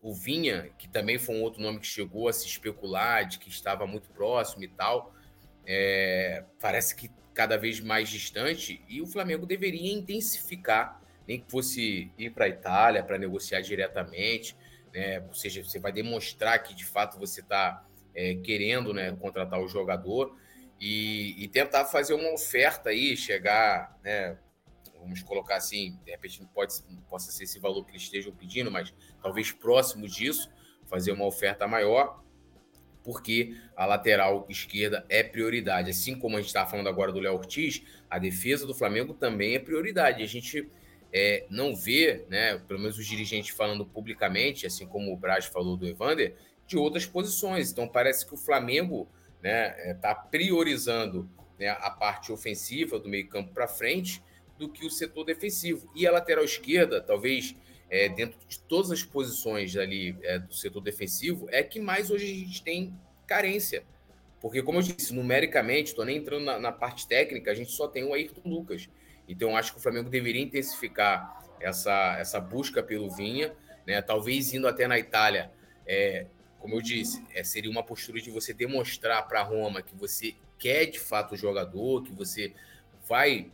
[0.00, 3.48] o Vinha, que também foi um outro nome que chegou a se especular, de que
[3.48, 5.12] estava muito próximo e tal,
[5.66, 12.10] é, parece que cada vez mais distante e o Flamengo deveria intensificar, nem que fosse
[12.18, 14.56] ir para a Itália para negociar diretamente,
[14.92, 15.20] né?
[15.20, 19.68] ou seja, você vai demonstrar que de fato você está é, querendo né, contratar o
[19.68, 20.36] jogador
[20.78, 24.36] e, e, tentar fazer uma oferta aí, chegar, né,
[24.98, 26.74] vamos colocar assim, de repente não pode,
[27.08, 30.50] possa ser esse valor que eles estejam pedindo, mas talvez próximo disso,
[30.86, 32.22] fazer uma oferta maior
[33.02, 35.90] porque a lateral esquerda é prioridade.
[35.90, 39.54] Assim como a gente está falando agora do Léo Ortiz, a defesa do Flamengo também
[39.54, 40.22] é prioridade.
[40.22, 40.68] A gente
[41.12, 45.76] é, não vê, né, pelo menos os dirigentes falando publicamente, assim como o Braz falou
[45.76, 46.34] do Evander,
[46.66, 47.70] de outras posições.
[47.70, 53.08] Então parece que o Flamengo está né, é, tá priorizando né, a parte ofensiva do
[53.08, 54.22] meio campo para frente
[54.58, 55.90] do que o setor defensivo.
[55.94, 57.54] E a lateral esquerda, talvez
[57.92, 62.24] é, dentro de todas as posições ali é, do setor defensivo, é que mais hoje
[62.24, 63.84] a gente tem carência.
[64.40, 67.86] Porque, como eu disse, numericamente, estou nem entrando na, na, parte técnica, a gente só
[67.86, 68.88] tem o Ayrton Lucas.
[69.28, 73.54] Então, acho que o Flamengo deveria intensificar essa, essa busca pelo Vinha,
[73.86, 74.00] né?
[74.00, 75.52] talvez indo até na Itália.
[75.86, 76.24] É,
[76.60, 80.86] como eu disse, é, seria uma postura de você demonstrar para Roma que você quer
[80.86, 82.54] de fato o jogador, que você
[83.06, 83.52] vai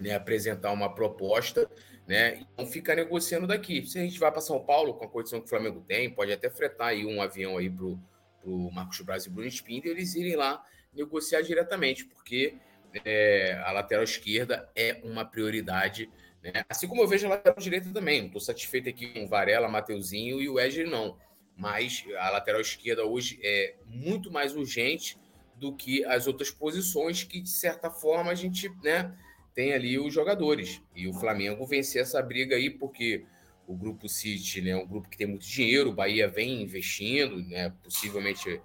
[0.00, 1.70] né, apresentar uma proposta
[2.06, 2.46] né?
[2.52, 3.86] Então fica negociando daqui.
[3.86, 6.32] Se a gente vai para São Paulo com a condição que o Flamengo tem, pode
[6.32, 7.98] até fretar aí um avião aí pro,
[8.42, 12.56] pro Marcos Braz e Bruno Spinter, e eles irem lá negociar diretamente, porque
[13.04, 16.10] é, a lateral esquerda é uma prioridade.
[16.42, 16.64] Né?
[16.68, 18.26] Assim como eu vejo a lateral direita também.
[18.26, 21.18] Estou satisfeito aqui com Varela, Mateuzinho e o Edger, não.
[21.56, 25.18] Mas a lateral esquerda hoje é muito mais urgente
[25.56, 29.14] do que as outras posições que, de certa forma, a gente né,
[29.54, 30.80] tem ali os jogadores.
[30.94, 33.24] E o Flamengo vencer essa briga aí, porque
[33.66, 37.36] o Grupo City né, é um grupo que tem muito dinheiro, o Bahia vem investindo,
[37.36, 38.60] né, possivelmente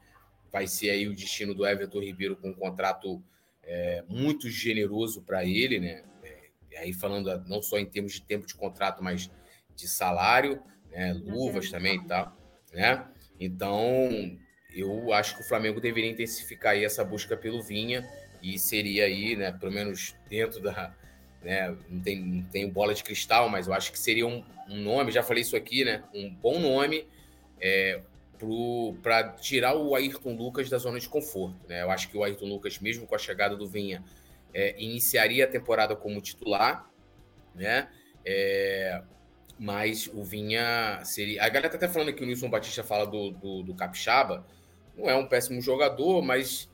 [0.51, 3.21] vai ser aí o destino do Everton Ribeiro com um contrato
[3.63, 6.03] é, muito generoso para ele, né?
[6.23, 9.29] É, aí falando não só em termos de tempo de contrato, mas
[9.75, 12.35] de salário, né, luvas também e tal,
[12.71, 13.05] né?
[13.39, 14.09] Então,
[14.73, 18.07] eu acho que o Flamengo deveria intensificar aí essa busca pelo Vinha
[18.45, 20.93] e seria aí, né, pelo menos dentro da.
[21.41, 24.77] Né, não, tem, não tenho bola de cristal, mas eu acho que seria um, um
[24.77, 26.03] nome, já falei isso aqui, né?
[26.13, 27.07] Um bom nome
[27.59, 28.01] é,
[29.01, 31.55] para tirar o Ayrton Lucas da zona de conforto.
[31.67, 31.81] Né?
[31.81, 34.03] Eu acho que o Ayrton Lucas, mesmo com a chegada do Vinha,
[34.53, 36.89] é, iniciaria a temporada como titular,
[37.53, 37.89] né?
[38.23, 39.01] É,
[39.57, 41.43] mas o Vinha seria.
[41.43, 44.45] A galera tá até falando que o Nilson Batista fala do, do, do Capixaba.
[44.97, 46.69] Não é um péssimo jogador, mas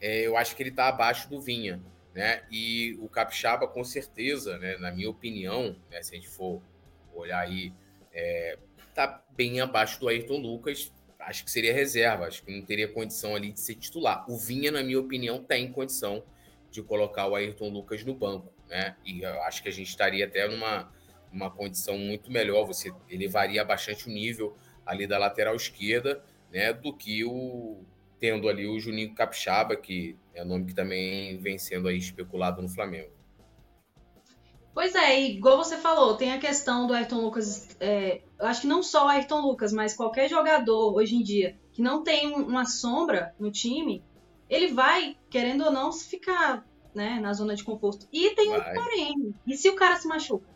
[0.00, 1.80] é, eu acho que ele está abaixo do Vinha.
[2.14, 2.42] Né?
[2.50, 6.60] E o Capixaba, com certeza, né, na minha opinião, né, se a gente for
[7.14, 7.72] olhar aí,
[8.12, 8.58] é,
[8.94, 10.92] tá bem abaixo do Ayrton Lucas.
[11.18, 14.28] Acho que seria reserva, acho que não teria condição ali de ser titular.
[14.28, 16.24] O Vinha, na minha opinião, tem condição
[16.70, 18.96] de colocar o Ayrton Lucas no banco, né?
[19.04, 20.90] E eu acho que a gente estaria até numa
[21.32, 22.64] uma condição muito melhor.
[22.64, 26.72] Você elevaria bastante o nível ali da lateral esquerda, né?
[26.72, 27.84] Do que o,
[28.20, 32.60] tendo ali o Juninho Capixaba, que é o nome que também vem sendo aí especulado
[32.60, 33.10] no Flamengo.
[34.72, 37.76] Pois é, igual você falou, tem a questão do Ayrton Lucas.
[37.80, 41.58] É, eu acho que não só o Ayrton Lucas, mas qualquer jogador hoje em dia
[41.72, 44.04] que não tem uma sombra no time,
[44.48, 46.64] ele vai, querendo ou não, ficar
[46.94, 48.06] né, na zona de conforto.
[48.12, 48.72] E tem vai.
[48.72, 49.34] um porém.
[49.46, 50.48] E se o cara se machuca?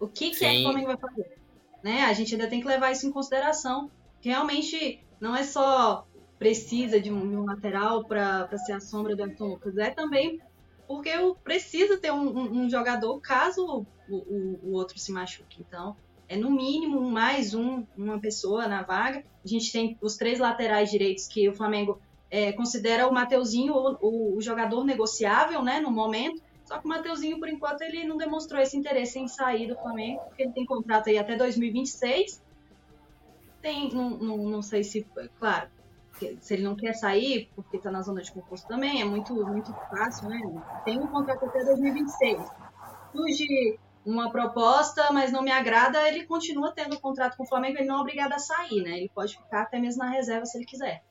[0.00, 1.38] O que, que é que o Flamengo vai fazer?
[1.82, 2.02] Né?
[2.04, 3.90] A gente ainda tem que levar isso em consideração.
[4.20, 6.06] Que realmente não é só
[6.38, 9.76] precisa de um, de um lateral para ser a sombra do Ayrton Lucas.
[9.78, 10.40] É também
[10.86, 11.10] porque
[11.42, 15.64] precisa ter um, um, um jogador caso o, o, o, outro se machuque.
[15.66, 15.96] Então,
[16.28, 19.24] é no mínimo mais um, uma pessoa na vaga.
[19.44, 24.36] A gente tem os três laterais direitos que o Flamengo é, considera o Mateuzinho o,
[24.36, 26.42] o, jogador negociável, né, no momento.
[26.64, 30.20] Só que o Mateuzinho, por enquanto, ele não demonstrou esse interesse em sair do Flamengo,
[30.28, 32.42] porque ele tem contrato aí até 2026.
[33.60, 35.06] Tem, não, não, não sei se,
[35.38, 35.68] claro,
[36.40, 39.72] se ele não quer sair, porque está na zona de concurso também, é muito, muito
[39.90, 40.40] fácil, né?
[40.84, 42.40] Tem um contrato até 2026.
[43.12, 47.78] Surge uma proposta, mas não me agrada, ele continua tendo um contrato com o Flamengo,
[47.78, 48.98] ele não é obrigado a sair, né?
[48.98, 51.02] Ele pode ficar até mesmo na reserva se ele quiser.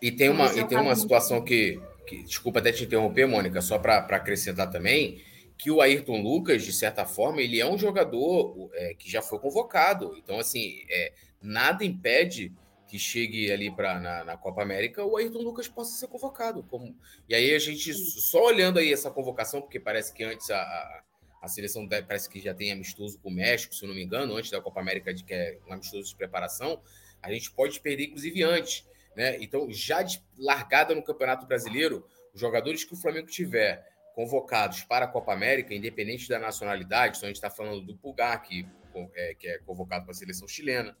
[0.00, 3.78] E tem uma, e tem uma situação que, que, desculpa até te interromper, Mônica, só
[3.78, 5.22] para acrescentar também,
[5.56, 9.38] que o Ayrton Lucas, de certa forma, ele é um jogador é, que já foi
[9.38, 10.14] convocado.
[10.18, 12.52] Então, assim, é, nada impede
[12.86, 16.62] que chegue ali para na, na, Copa América, o Ayrton Lucas possa ser convocado.
[16.64, 16.96] Como...
[17.28, 21.02] E aí a gente, só olhando aí essa convocação, porque parece que antes a, a,
[21.42, 24.36] a seleção parece que já tem amistoso com o México, se eu não me engano,
[24.36, 26.80] antes da Copa América, de que é um amistoso de preparação,
[27.22, 28.86] a gente pode perder, inclusive, antes.
[29.16, 29.36] Né?
[29.40, 33.84] Então, já de largada no Campeonato Brasileiro, os jogadores que o Flamengo tiver
[34.14, 38.42] convocados para a Copa América, independente da nacionalidade, então a gente está falando do Pulgar,
[38.42, 38.66] que
[39.14, 40.96] é, que é convocado para a seleção chilena,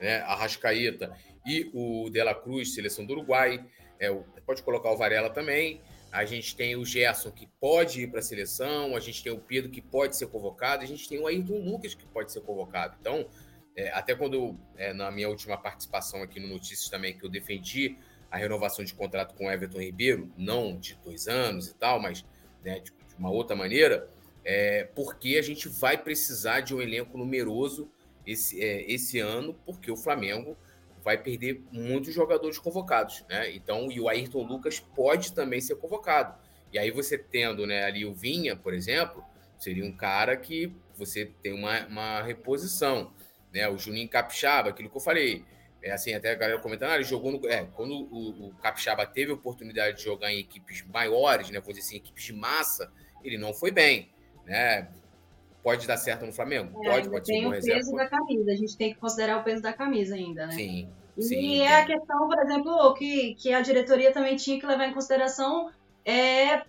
[0.00, 0.18] né?
[0.20, 3.64] a Rascaeta e o De La Cruz, seleção do Uruguai,
[3.98, 4.12] é,
[4.46, 5.80] pode colocar o Varela também,
[6.10, 9.38] a gente tem o Gerson, que pode ir para a seleção, a gente tem o
[9.38, 12.96] Pedro, que pode ser convocado, a gente tem o Ayrton Lucas, que pode ser convocado.
[12.98, 13.28] Então,
[13.76, 17.98] é, até quando, é, na minha última participação aqui no Notícias também, que eu defendi
[18.30, 22.24] a renovação de contrato com o Everton Ribeiro, não de dois anos e tal, mas
[22.64, 24.08] né, de, de, uma outra maneira,
[24.44, 27.90] é, porque a gente vai precisar de um elenco numeroso
[28.30, 30.56] esse, é, esse ano, porque o Flamengo
[31.02, 33.54] vai perder muitos jogadores convocados, né?
[33.54, 36.34] Então, e o Ayrton Lucas pode também ser convocado.
[36.72, 39.24] E aí você tendo né, ali o Vinha, por exemplo,
[39.58, 43.12] seria um cara que você tem uma, uma reposição
[43.52, 43.68] né?
[43.68, 45.44] O Juninho Capixaba, aquilo que eu falei.
[45.82, 47.48] É assim, até a galera comentando, ah, ele jogou no.
[47.48, 51.60] É, quando o, o Capixaba teve a oportunidade de jogar em equipes maiores, né?
[51.60, 54.10] Vou dizer assim, equipes de massa, ele não foi bem.
[54.44, 54.88] Né?
[55.68, 56.82] Pode dar certo no Flamengo?
[56.82, 59.38] É, pode, pode ser um Tem o peso da camisa, a gente tem que considerar
[59.38, 60.52] o peso da camisa ainda, né?
[60.54, 60.88] Sim.
[61.14, 64.88] E sim, é a questão, por exemplo, que, que a diretoria também tinha que levar
[64.88, 65.70] em consideração
[66.06, 66.62] é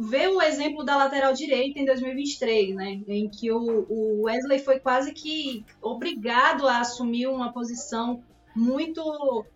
[0.00, 5.12] ver o exemplo da lateral direita em 2023, né, em que o, Wesley foi quase
[5.12, 8.20] que obrigado a assumir uma posição
[8.54, 9.46] muito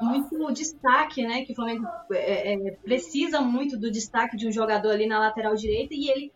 [0.00, 4.92] muito destaque, né, que o Flamengo é, é, precisa muito do destaque de um jogador
[4.92, 6.32] ali na lateral direita e ele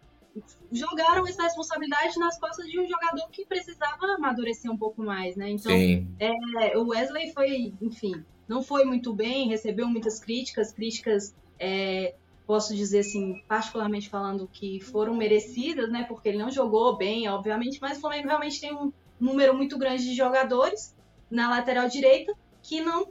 [0.70, 5.50] jogaram essa responsabilidade nas costas de um jogador que precisava amadurecer um pouco mais, né?
[5.50, 5.72] Então,
[6.18, 12.14] é, o Wesley foi, enfim, não foi muito bem, recebeu muitas críticas, críticas é,
[12.46, 16.04] posso dizer assim, particularmente falando que foram merecidas, né?
[16.04, 20.04] Porque ele não jogou bem, obviamente, mas o Flamengo realmente tem um número muito grande
[20.04, 20.94] de jogadores
[21.30, 22.32] na lateral direita
[22.62, 23.08] que não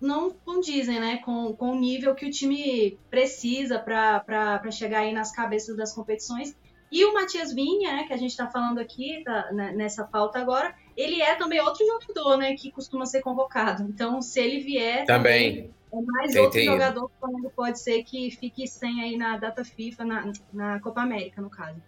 [0.00, 5.30] não condizem, né, com, com o nível que o time precisa para chegar aí nas
[5.30, 6.56] cabeças das competições.
[6.90, 10.40] E o Matias Vinha, né, que a gente está falando aqui, tá, né, nessa pauta
[10.40, 13.84] agora, ele é também outro jogador, né, que costuma ser convocado.
[13.84, 18.30] Então, se ele vier, também, é mais tem, outro jogador que Flamengo pode ser que
[18.30, 21.80] fique sem aí na data FIFA, na, na Copa América, no caso.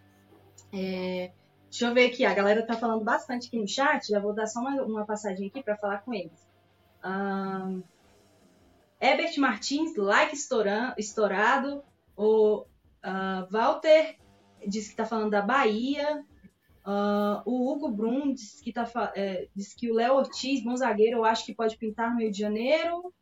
[0.72, 1.32] É,
[1.68, 4.46] deixa eu ver aqui, a galera tá falando bastante aqui no chat, já vou dar
[4.46, 6.46] só uma, uma passadinha aqui para falar com eles.
[7.04, 7.82] Um,
[9.02, 11.82] Herbert Martins, like estourado.
[12.16, 14.16] O uh, Walter
[14.64, 16.24] disse que está falando da Bahia.
[16.86, 21.24] Uh, o Hugo Brum disse que, tá, é, que o Léo Ortiz, bom zagueiro, eu
[21.24, 23.12] acho que pode pintar no Rio de Janeiro.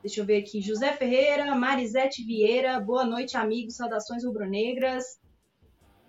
[0.00, 0.60] Deixa eu ver aqui.
[0.60, 3.74] José Ferreira, Marisete Vieira, boa noite, amigos.
[3.74, 5.18] Saudações rubro-negras.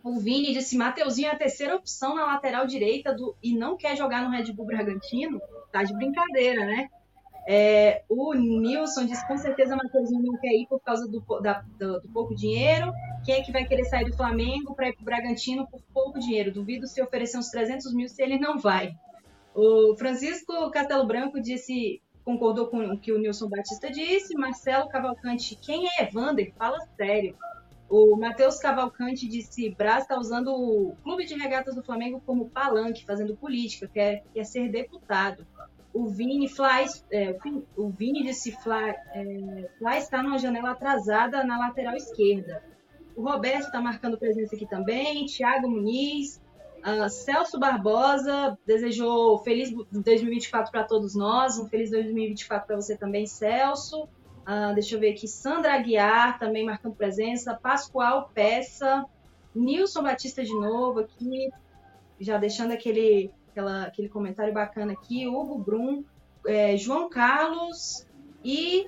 [0.04, 3.98] O Vini disse: Mateuzinho é a terceira opção na lateral direita do, e não quer
[3.98, 5.42] jogar no Red Bull Bragantino?
[5.72, 6.88] Tá de brincadeira, né?
[7.50, 12.02] É, o Nilson disse: com certeza Mateuzinho não quer ir por causa do, da, do,
[12.02, 12.92] do, pouco dinheiro.
[13.24, 16.20] Quem é que vai querer sair do Flamengo para ir para o Bragantino por pouco
[16.20, 16.52] dinheiro?
[16.52, 18.94] Duvido se oferecer uns 300 mil se ele não vai.
[19.56, 24.36] O Francisco Castelo Branco disse: concordou com o que o Nilson Batista disse.
[24.36, 26.54] Marcelo Cavalcante, quem é Evander?
[26.58, 27.34] Fala sério.
[27.90, 33.06] O Matheus Cavalcante disse: Braz está usando o Clube de Regatas do Flamengo como palanque,
[33.06, 35.48] fazendo política, quer, quer ser deputado.
[35.98, 37.36] O Vini, Fly, é,
[37.76, 42.64] o Vini disse: Fly, é, Fly está numa janela atrasada na lateral esquerda.
[43.16, 45.26] O Roberto está marcando presença aqui também.
[45.26, 46.40] Thiago Muniz.
[46.78, 53.26] Uh, Celso Barbosa desejou feliz 2024 para todos nós, um feliz 2024 para você também,
[53.26, 54.04] Celso.
[54.04, 59.04] Uh, deixa eu ver aqui, Sandra Aguiar também marcando presença, Pascoal Peça,
[59.56, 61.50] Nilson Batista de novo aqui,
[62.20, 66.04] já deixando aquele, aquela, aquele comentário bacana aqui, Hugo Brum,
[66.46, 68.06] é, João Carlos
[68.44, 68.88] e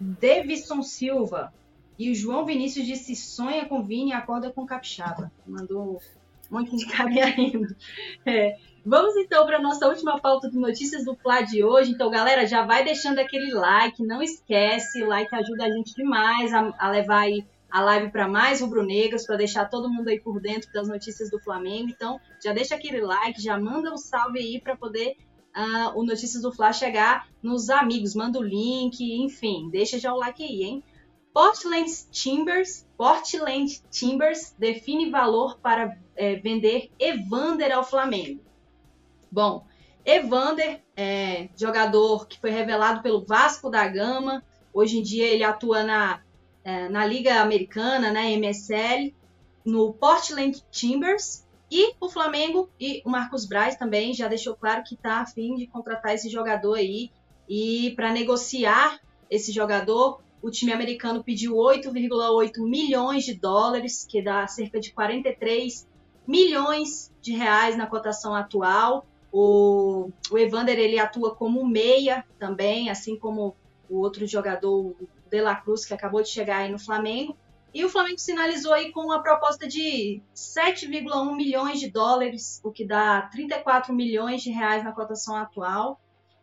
[0.00, 1.54] Davidson Silva.
[1.96, 5.30] E o João Vinícius disse: sonha com Vini e acorda com Capixaba.
[5.46, 6.00] Mandou
[6.50, 7.76] um monte de carinha ainda.
[8.26, 8.56] É.
[8.86, 11.92] Vamos então para a nossa última pauta de notícias do Fla de hoje.
[11.92, 16.70] Então, galera, já vai deixando aquele like, não esquece, like ajuda a gente demais a,
[16.78, 20.72] a levar aí a live para mais rubro-negros, para deixar todo mundo aí por dentro
[20.72, 21.90] das notícias do Flamengo.
[21.90, 25.16] Então, já deixa aquele like, já manda um salve aí para poder
[25.56, 28.14] uh, o Notícias do Fla chegar nos amigos.
[28.14, 30.84] Manda o link, enfim, deixa já o like aí, hein?
[31.32, 38.40] Portland Timbers, Portland Timbers define valor para é, vender Evander ao Flamengo.
[39.32, 39.66] Bom,
[40.04, 45.82] Evander, é, jogador que foi revelado pelo Vasco da Gama, hoje em dia ele atua
[45.82, 46.20] na,
[46.64, 49.14] é, na Liga Americana, né, MSL,
[49.64, 54.94] no Portland Timbers, e o Flamengo e o Marcos Braz também já deixou claro que
[54.94, 57.10] está a fim de contratar esse jogador aí.
[57.48, 59.00] E para negociar
[59.30, 65.86] esse jogador, o time americano pediu 8,8 milhões de dólares, que dá cerca de 43
[66.26, 69.06] milhões de reais na cotação atual.
[69.32, 73.56] O, o Evander ele atua como meia também, assim como
[73.88, 77.36] o outro jogador, o De La Cruz, que acabou de chegar aí no Flamengo.
[77.72, 82.86] E o Flamengo sinalizou aí com uma proposta de 7,1 milhões de dólares, o que
[82.86, 86.00] dá 34 milhões de reais na cotação atual.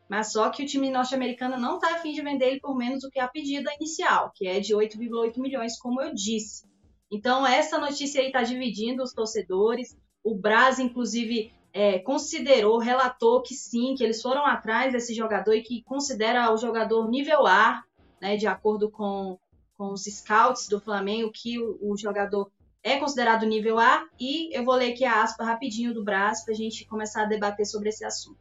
[0.09, 3.09] Mas só que o time norte-americano não está afim de vender ele por menos do
[3.09, 6.65] que a pedida inicial, que é de 8,8 milhões, como eu disse.
[7.09, 9.97] Então, essa notícia aí está dividindo os torcedores.
[10.21, 15.63] O Braz, inclusive, é, considerou, relatou que sim, que eles foram atrás desse jogador e
[15.63, 17.81] que considera o jogador nível A,
[18.21, 19.37] né, de acordo com,
[19.75, 22.51] com os scouts do Flamengo, que o, o jogador
[22.83, 24.07] é considerado nível A.
[24.19, 27.27] E eu vou ler aqui a aspa rapidinho do Braz para a gente começar a
[27.27, 28.39] debater sobre esse assunto.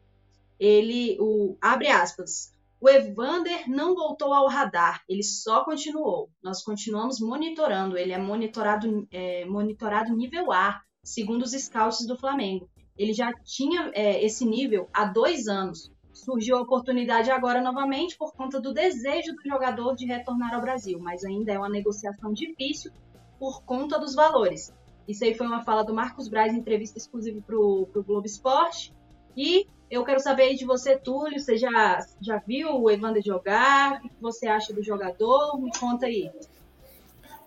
[0.59, 6.31] Ele, o, abre aspas, o Evander não voltou ao radar, ele só continuou.
[6.43, 12.69] Nós continuamos monitorando, ele é monitorado, é, monitorado nível A, segundo os scouts do Flamengo
[13.01, 15.91] ele já tinha é, esse nível há dois anos.
[16.21, 20.99] Surgiu a oportunidade agora novamente por conta do desejo do jogador de retornar ao Brasil,
[21.01, 22.93] mas ainda é uma negociação difícil
[23.39, 24.73] por conta dos valores.
[25.09, 28.93] Isso aí foi uma fala do Marcos Braz em entrevista exclusiva para o Globo Esporte.
[29.35, 33.99] E eu quero saber de você, Túlio, você já, já viu o Evander jogar?
[33.99, 35.59] O que você acha do jogador?
[35.59, 36.31] Me conta aí.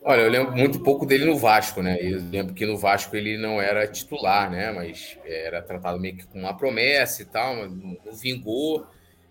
[0.06, 1.98] Olha, eu lembro muito pouco dele no Vasco, né?
[2.02, 4.70] Eu lembro que no Vasco ele não era titular, né?
[4.70, 8.86] Mas era tratado meio que com uma promessa e tal, mas não vingou.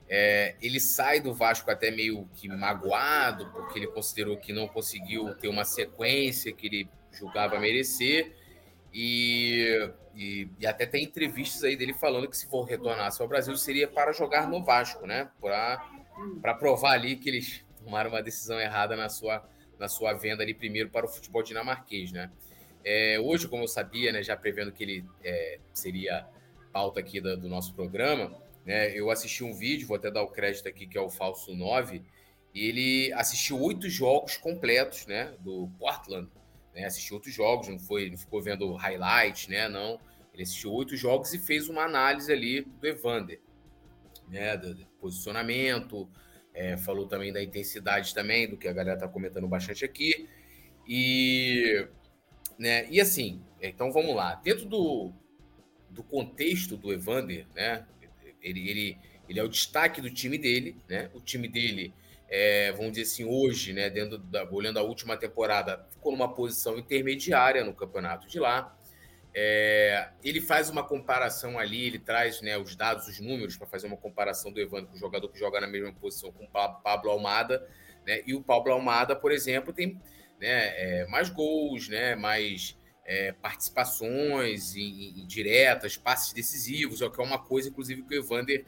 [0.09, 5.35] É, ele sai do Vasco até meio que magoado, porque ele considerou que não conseguiu
[5.35, 8.33] ter uma sequência que ele julgava merecer.
[8.95, 13.55] E, e, e até tem entrevistas aí dele falando que se for retornasse ao Brasil
[13.59, 15.29] seria para jogar no Vasco, né?
[15.39, 19.47] Para provar ali que eles tomaram uma decisão errada na sua
[19.83, 22.31] na sua venda ali primeiro para o futebol dinamarquês, né?
[22.85, 26.25] É, hoje, como eu sabia, né, já prevendo que ele é, seria
[26.73, 28.33] pauta aqui do, do, nosso programa,
[28.65, 31.53] né, eu assisti um vídeo, vou até dar o crédito aqui, que é o Falso
[31.53, 32.01] 9,
[32.55, 36.29] e ele assistiu oito jogos completos, né, do Portland,
[36.73, 39.99] né, assistiu outros jogos, não foi, não ficou vendo highlights, né, não,
[40.33, 43.41] ele assistiu oito jogos e fez uma análise ali do Evander,
[44.29, 46.09] né, do, do posicionamento,
[46.55, 50.29] é, falou também da intensidade também, do que a galera tá comentando bastante aqui.
[50.87, 51.87] E,
[52.59, 54.35] né, e assim, então vamos lá.
[54.37, 55.13] Dentro do,
[55.91, 57.87] do contexto do Evander, né?
[58.41, 58.99] Ele, ele,
[59.29, 61.11] ele é o destaque do time dele, né?
[61.15, 61.95] O time dele,
[62.29, 63.89] é, vamos dizer assim, hoje, né?
[63.89, 68.77] Dentro da, olhando a última temporada, ficou numa posição intermediária no campeonato de lá.
[69.35, 73.87] É, ele faz uma comparação ali, ele traz né, os dados, os números, para fazer
[73.87, 77.11] uma comparação do Evandro com o jogador que joga na mesma posição com o Pablo
[77.11, 77.67] Almada.
[78.07, 80.01] Né, e o Pablo Almada, por exemplo, tem
[80.41, 84.75] né, é, mais gols, né, mais é, participações
[85.27, 88.65] diretas, passes decisivos, é que é uma coisa, inclusive, que o Evander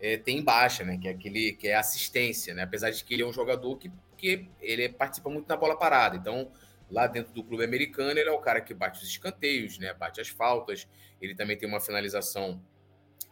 [0.00, 3.14] é, tem em baixa, né, que é aquele que é assistência, né, apesar de que
[3.14, 6.16] ele é um jogador que, que ele participa muito na bola parada.
[6.16, 6.50] Então,
[6.90, 9.92] lá dentro do clube americano, ele é o cara que bate os escanteios, né?
[9.94, 10.88] Bate as faltas.
[11.20, 12.62] Ele também tem uma finalização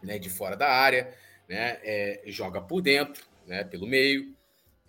[0.01, 1.13] né, de fora da área,
[1.47, 1.79] né?
[1.83, 3.63] É, joga por dentro, né?
[3.63, 4.35] Pelo meio.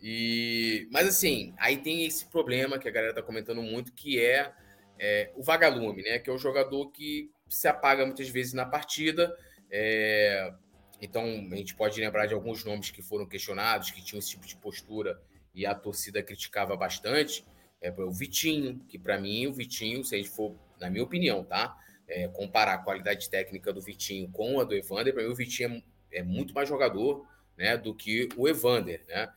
[0.01, 4.53] E mas assim, aí tem esse problema que a galera tá comentando muito, que é,
[4.99, 6.19] é o vagalume, né?
[6.19, 9.35] Que é o jogador que se apaga muitas vezes na partida.
[9.71, 10.53] É,
[11.01, 14.47] então a gente pode lembrar de alguns nomes que foram questionados, que tinham esse tipo
[14.47, 15.21] de postura
[15.55, 17.45] e a torcida criticava bastante
[17.81, 21.45] é o Vitinho, que para mim o Vitinho, se a gente for, na minha opinião,
[21.45, 21.77] tá?
[22.07, 25.83] É, comparar a qualidade técnica do Vitinho com a do Evander, para mim o Vitinho
[26.11, 27.27] é, é, muito mais jogador
[27.57, 29.29] né, do que o Evander, né?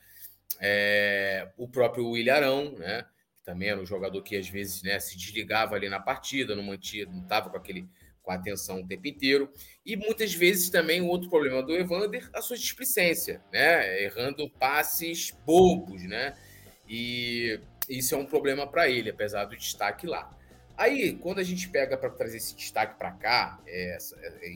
[0.60, 3.06] é, o próprio William Arão, né?
[3.36, 6.64] Que também era um jogador que às vezes né, se desligava ali na partida, não
[6.64, 7.88] mantinha, não estava com aquele
[8.22, 9.52] com atenção o tempo inteiro.
[9.84, 14.04] E muitas vezes também o outro problema do Evander, a sua displicência, né?
[14.04, 16.38] Errando passes bobos, né?
[16.88, 17.60] E
[17.98, 20.38] isso é um problema para ele, apesar do destaque lá.
[20.78, 23.98] Aí, quando a gente pega para trazer esse destaque para cá, é,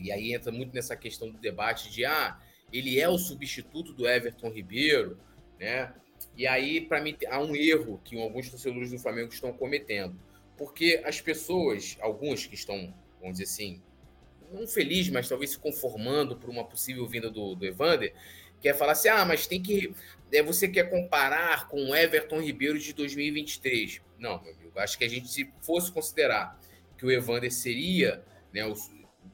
[0.02, 2.38] e aí entra muito nessa questão do debate de ah,
[2.72, 5.18] ele é o substituto do Everton Ribeiro,
[5.58, 5.92] né?
[6.36, 10.18] E aí, para mim, há um erro que alguns torcedores do Flamengo estão cometendo.
[10.56, 13.82] Porque as pessoas, alguns que estão, vamos dizer assim,
[14.50, 18.14] não felizes, mas talvez se conformando por uma possível vinda do, do Evander,
[18.60, 19.92] quer falar assim: ah, mas tem que.
[20.32, 24.00] É, você quer comparar com o Everton Ribeiro de 2023.
[24.18, 24.78] Não, meu amigo.
[24.78, 26.58] Acho que a gente, se fosse considerar
[26.96, 28.74] que o Evander seria né, o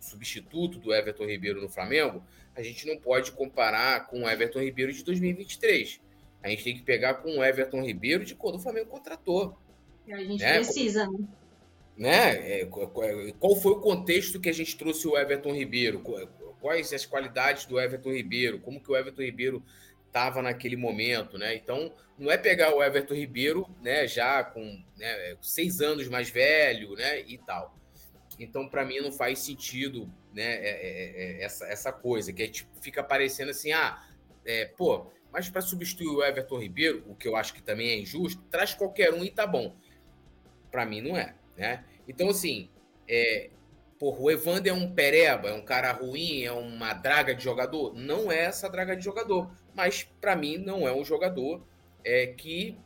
[0.00, 2.24] substituto do Everton Ribeiro no Flamengo,
[2.54, 6.00] a gente não pode comparar com o Everton Ribeiro de 2023.
[6.42, 9.56] A gente tem que pegar com o Everton Ribeiro de quando o Flamengo contratou.
[10.10, 10.54] A gente né?
[10.56, 11.28] precisa, né?
[11.96, 12.60] né?
[12.60, 12.66] É,
[13.38, 16.02] qual foi o contexto que a gente trouxe o Everton Ribeiro?
[16.60, 18.60] Quais as qualidades do Everton Ribeiro?
[18.60, 19.62] Como que o Everton Ribeiro
[20.12, 21.54] estava naquele momento, né?
[21.54, 24.62] Então, não é pegar o Everton Ribeiro, né, já com
[24.98, 27.74] né, seis anos mais velho, né, e tal.
[28.38, 32.46] Então, para mim, não faz sentido, né, é, é, é, essa, essa coisa, que é,
[32.46, 34.06] tipo, fica parecendo assim, ah,
[34.44, 37.98] é, pô, mas para substituir o Everton Ribeiro, o que eu acho que também é
[37.98, 39.74] injusto, traz qualquer um e tá bom.
[40.70, 41.84] Para mim, não é, né?
[42.06, 42.68] Então, assim,
[43.08, 43.48] é,
[44.02, 47.94] Porra, o Evander é um pereba, é um cara ruim, é uma draga de jogador?
[47.94, 49.48] Não é essa draga de jogador.
[49.74, 51.62] Mas, para mim, não é um jogador
[52.04, 52.76] é, que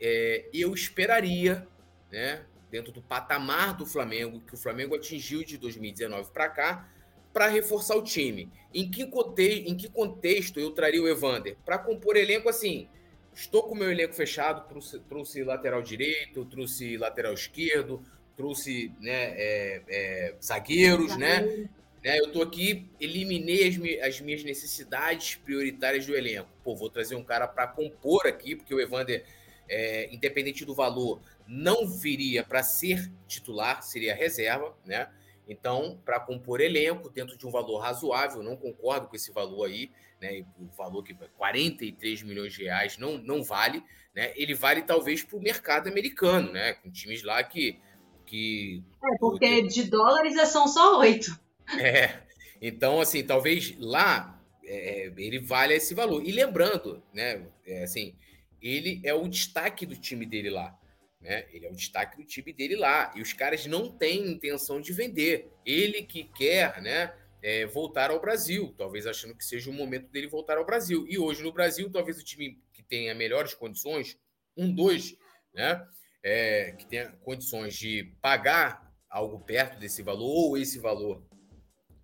[0.00, 1.66] é, eu esperaria,
[2.10, 6.88] né, dentro do patamar do Flamengo, que o Flamengo atingiu de 2019 para cá,
[7.32, 8.50] para reforçar o time.
[8.72, 11.56] Em que, contexto, em que contexto eu traria o Evander?
[11.64, 12.88] Para compor elenco assim.
[13.32, 18.00] Estou com o meu elenco fechado, trouxe, trouxe lateral direito, trouxe lateral esquerdo,
[18.36, 21.68] trouxe né, é, é, zagueiros, né?
[22.04, 22.20] Né?
[22.20, 26.50] Eu tô aqui, eliminei as, as, minhas necessidades prioritárias do elenco.
[26.62, 29.24] Pô, vou trazer um cara para compor aqui, porque o Evander,
[29.66, 35.08] é, independente do valor, não viria para ser titular, seria reserva, né?
[35.48, 39.90] Então, para compor elenco dentro de um valor razoável, não concordo com esse valor aí,
[40.20, 40.44] né?
[40.58, 43.82] O valor que 43 milhões de reais não, não vale,
[44.14, 44.32] né?
[44.36, 46.74] Ele vale talvez para o mercado americano, né?
[46.74, 47.80] Com times lá que
[48.24, 48.82] que.
[49.02, 51.38] É, porque de dólares é são só oito.
[51.78, 52.22] É.
[52.60, 56.24] Então, assim, talvez lá é, ele valha esse valor.
[56.26, 58.16] E lembrando, né, é, assim,
[58.60, 60.78] ele é o destaque do time dele lá.
[61.20, 61.46] Né?
[61.52, 63.12] Ele é o destaque do time dele lá.
[63.16, 65.50] E os caras não têm intenção de vender.
[65.64, 67.14] Ele que quer, né?
[67.42, 71.04] É, voltar ao Brasil, talvez achando que seja o momento dele voltar ao Brasil.
[71.06, 74.18] E hoje no Brasil, talvez o time que tenha melhores condições,
[74.56, 75.14] um, dois,
[75.52, 75.86] né?
[76.24, 81.22] é, que tenha condições de pagar algo perto desse valor ou esse valor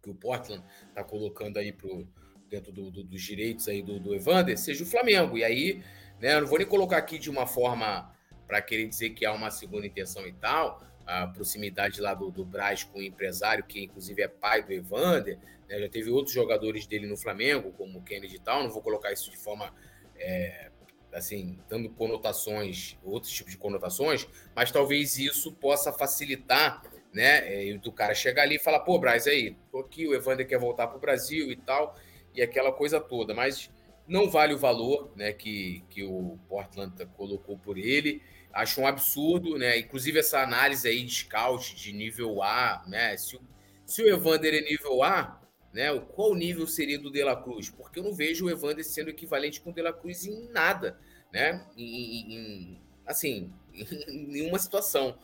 [0.03, 2.07] que o Portland está colocando aí pro,
[2.48, 5.38] dentro do, do, dos direitos aí do, do Evander, seja o Flamengo.
[5.38, 5.82] E aí,
[6.20, 8.12] né, eu não vou nem colocar aqui de uma forma
[8.46, 12.44] para querer dizer que há uma segunda intenção e tal, a proximidade lá do, do
[12.44, 15.38] Braz com o empresário, que inclusive é pai do Evander,
[15.68, 18.82] né, já teve outros jogadores dele no Flamengo, como o Kennedy e tal, não vou
[18.82, 19.72] colocar isso de forma
[20.16, 20.70] é,
[21.12, 26.82] assim, dando conotações, outros tipos de conotações, mas talvez isso possa facilitar,
[27.12, 30.46] né, é, do cara chegar ali e falar, pô, Braz, aí, tô aqui, o Evander
[30.46, 31.96] quer voltar para o Brasil e tal,
[32.34, 33.70] e aquela coisa toda, mas
[34.06, 39.58] não vale o valor, né, que, que o Portland colocou por ele, acho um absurdo,
[39.58, 43.40] né, inclusive essa análise aí de scout de nível A, né, se o,
[43.84, 45.40] se o Evander é nível A,
[45.72, 45.96] né?
[46.14, 47.70] Qual nível seria do De La Cruz?
[47.70, 50.98] Porque eu não vejo o Evander sendo equivalente com o De La Cruz em nada,
[51.32, 51.64] né?
[51.76, 55.16] Em, em, assim, em nenhuma situação.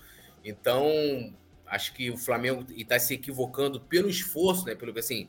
[0.44, 1.34] Então,
[1.66, 4.74] acho que o Flamengo está se equivocando pelo esforço, né?
[4.74, 5.28] Pelo assim,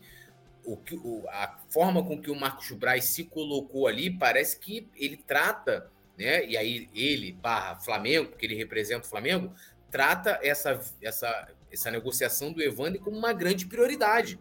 [0.63, 4.87] o que, o, a forma com que o Marcos Braz se colocou ali parece que
[4.95, 6.45] ele trata, né?
[6.45, 9.53] E aí ele barra Flamengo, porque ele representa o Flamengo,
[9.89, 14.39] trata essa, essa, essa negociação do Evander como uma grande prioridade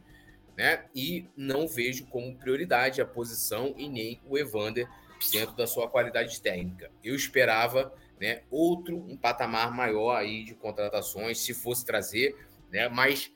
[0.57, 0.85] né?
[0.95, 4.89] E não vejo como prioridade a posição e nem o Evander
[5.31, 6.91] dentro da sua qualidade técnica.
[7.05, 12.35] Eu esperava, né, outro um patamar maior aí de contratações, se fosse trazer,
[12.71, 12.89] né?
[12.89, 13.33] Mas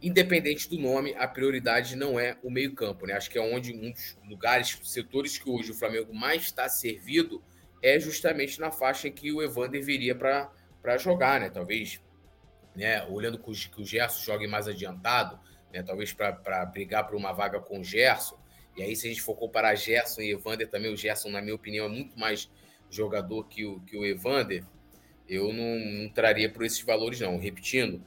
[0.00, 3.14] independente do nome, a prioridade não é o meio-campo, né?
[3.14, 7.42] Acho que é onde um dos lugares, setores que hoje o Flamengo mais está servido
[7.82, 11.50] é justamente na faixa em que o Evander viria para jogar, né?
[11.50, 12.00] Talvez,
[12.74, 15.38] né, olhando que o Gerson jogue mais adiantado,
[15.72, 15.82] né?
[15.82, 18.38] talvez para brigar por uma vaga com o Gerson.
[18.76, 21.54] E aí, se a gente for comparar Gerson e Evander, também o Gerson, na minha
[21.54, 22.50] opinião, é muito mais
[22.90, 24.64] jogador que o, que o Evander.
[25.28, 27.38] Eu não, não traria por esses valores, não.
[27.38, 28.02] Repetindo,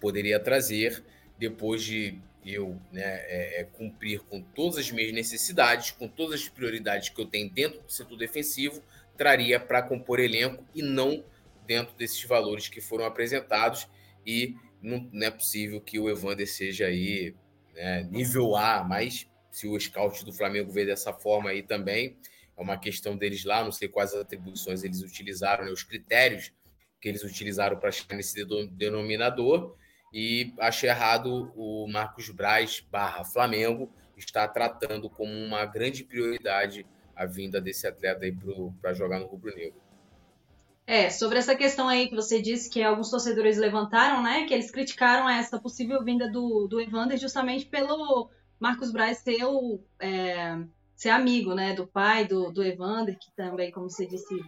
[0.00, 1.04] poderia trazer
[1.38, 6.48] depois de eu né, é, é, cumprir com todas as minhas necessidades, com todas as
[6.48, 8.82] prioridades que eu tenho dentro do setor defensivo,
[9.16, 11.22] traria para compor elenco e não
[11.66, 13.86] dentro desses valores que foram apresentados.
[14.26, 17.34] E não, não é possível que o Evander seja aí
[17.74, 22.16] né, nível A, mas se o scout do Flamengo vê dessa forma aí também,
[22.60, 26.52] é uma questão deles lá, não sei quais atribuições eles utilizaram, né, os critérios
[27.00, 29.74] que eles utilizaram para chegar nesse denominador,
[30.12, 36.86] e acho errado o Marcos Braz barra Flamengo estar tratando como uma grande prioridade
[37.16, 38.36] a vinda desse atleta aí
[38.80, 39.80] para jogar no Rubro Negro.
[40.86, 44.44] É, sobre essa questão aí que você disse que alguns torcedores levantaram, né?
[44.44, 49.80] Que eles criticaram essa possível vinda do, do Evander justamente pelo Marcos Braz ser, o,
[50.00, 50.58] é,
[51.00, 51.72] ser amigo, né?
[51.72, 54.38] Do pai do, do Evander, que também, como você disse,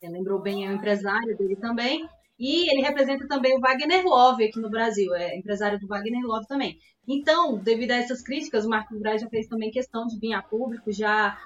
[0.00, 2.08] é, lembrou bem, é o empresário dele também.
[2.38, 6.46] E ele representa também o Wagner Love aqui no Brasil, é empresário do Wagner Love
[6.46, 6.78] também.
[7.06, 10.40] Então, devido a essas críticas, o Marcos Braz já fez também questão de vir a
[10.40, 11.38] público, já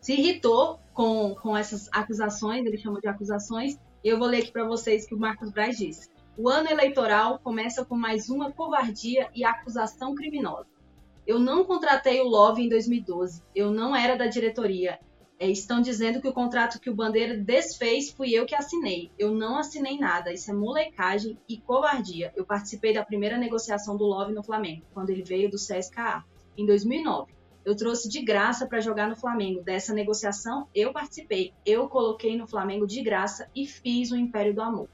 [0.00, 4.64] se irritou com, com essas acusações, ele chamou de acusações, eu vou ler aqui para
[4.64, 6.08] vocês que o Marcos Braz disse.
[6.38, 10.77] O ano eleitoral começa com mais uma covardia e acusação criminosa.
[11.28, 14.98] Eu não contratei o Love em 2012, eu não era da diretoria.
[15.38, 19.10] É, estão dizendo que o contrato que o Bandeira desfez fui eu que assinei.
[19.18, 22.32] Eu não assinei nada, isso é molecagem e covardia.
[22.34, 26.24] Eu participei da primeira negociação do Love no Flamengo, quando ele veio do CSKA,
[26.56, 29.62] em 2009 eu trouxe de graça para jogar no Flamengo.
[29.62, 31.52] Dessa negociação eu participei.
[31.66, 34.88] Eu coloquei no Flamengo de graça e fiz o Império do Amor.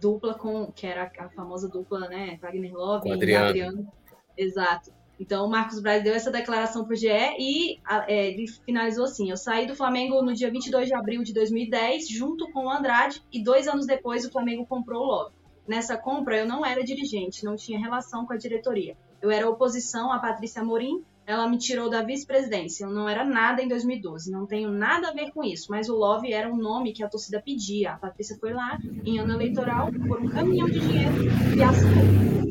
[0.00, 2.38] Dupla com, que era a famosa dupla, né?
[2.40, 3.48] Wagner Love e Adriano.
[3.48, 3.92] Adriano.
[4.36, 4.92] Exato.
[5.18, 9.30] Então o Marcos Braz deu essa declaração para o GE e é, ele finalizou assim:
[9.30, 13.22] Eu saí do Flamengo no dia 22 de abril de 2010, junto com o Andrade,
[13.32, 15.34] e dois anos depois o Flamengo comprou o Love.
[15.66, 18.96] Nessa compra eu não era dirigente, não tinha relação com a diretoria.
[19.20, 22.86] Eu era oposição a Patrícia Morim ela me tirou da vice-presidência.
[22.86, 25.94] Eu não era nada em 2012, não tenho nada a ver com isso, mas o
[25.94, 27.92] Love era um nome que a torcida pedia.
[27.92, 31.12] A Patrícia foi lá em ano eleitoral por um caminhão de dinheiro
[31.54, 32.47] e assinou.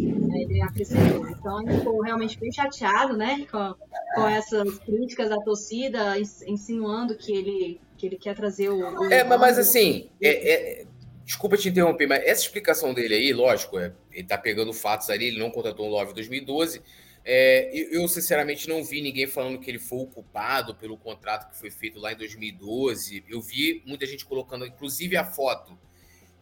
[0.62, 1.28] Acrescentou.
[1.30, 3.76] Então ele ficou realmente bem chateado, né, com,
[4.16, 9.00] com essas críticas da torcida, insinuando que ele, que ele quer trazer o.
[9.00, 10.86] o é, mas assim, é, é,
[11.26, 15.26] Desculpa te interromper, mas essa explicação dele aí, lógico, é, ele tá pegando fatos ali,
[15.26, 16.82] ele não contratou o Love em 2012,
[17.30, 21.60] é, eu, sinceramente, não vi ninguém falando que ele foi o culpado pelo contrato que
[21.60, 23.26] foi feito lá em 2012.
[23.28, 25.78] Eu vi muita gente colocando, inclusive, a foto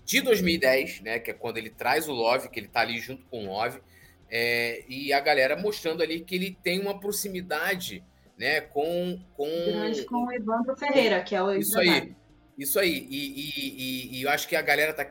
[0.05, 1.18] de 2010, né?
[1.18, 3.82] Que é quando ele traz o Love, que ele tá ali junto com o Love.
[4.30, 8.03] É, e a galera mostrando ali que ele tem uma proximidade
[8.38, 9.19] né, com.
[9.34, 12.15] com Grande com o Evandro Ferreira, que é o Isso aí.
[12.57, 13.07] Isso aí.
[13.09, 15.05] E, e, e, e, eu acho que a galera tá,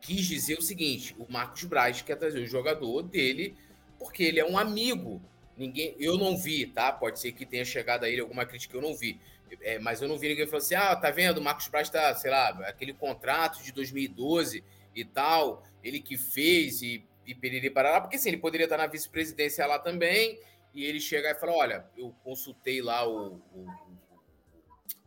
[0.00, 3.56] quis dizer o seguinte: o Marcos Braz quer trazer o jogador dele
[3.98, 5.22] porque ele é um amigo.
[5.56, 6.92] Ninguém, eu não vi, tá?
[6.92, 9.20] Pode ser que tenha chegado a ele alguma crítica, eu não vi.
[9.62, 12.14] É, mas eu não vi ninguém falando assim: ah, tá vendo, o Marcos Braz tá,
[12.14, 18.00] sei lá, aquele contrato de 2012 e tal, ele que fez e, e periri lá,
[18.00, 20.38] porque assim, ele poderia estar na vice-presidência lá também,
[20.74, 23.66] e ele chegar e falar: olha, eu consultei lá o, o,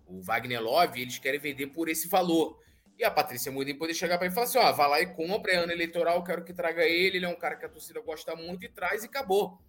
[0.07, 2.59] o Wagner Love eles querem vender por esse valor.
[2.97, 5.13] E a Patrícia Mudem poder chegar para ele e falar assim: ó, vai lá e
[5.13, 7.99] compra, é ano eleitoral, quero que traga ele, ele é um cara que a torcida
[8.01, 9.59] gosta muito e traz e acabou.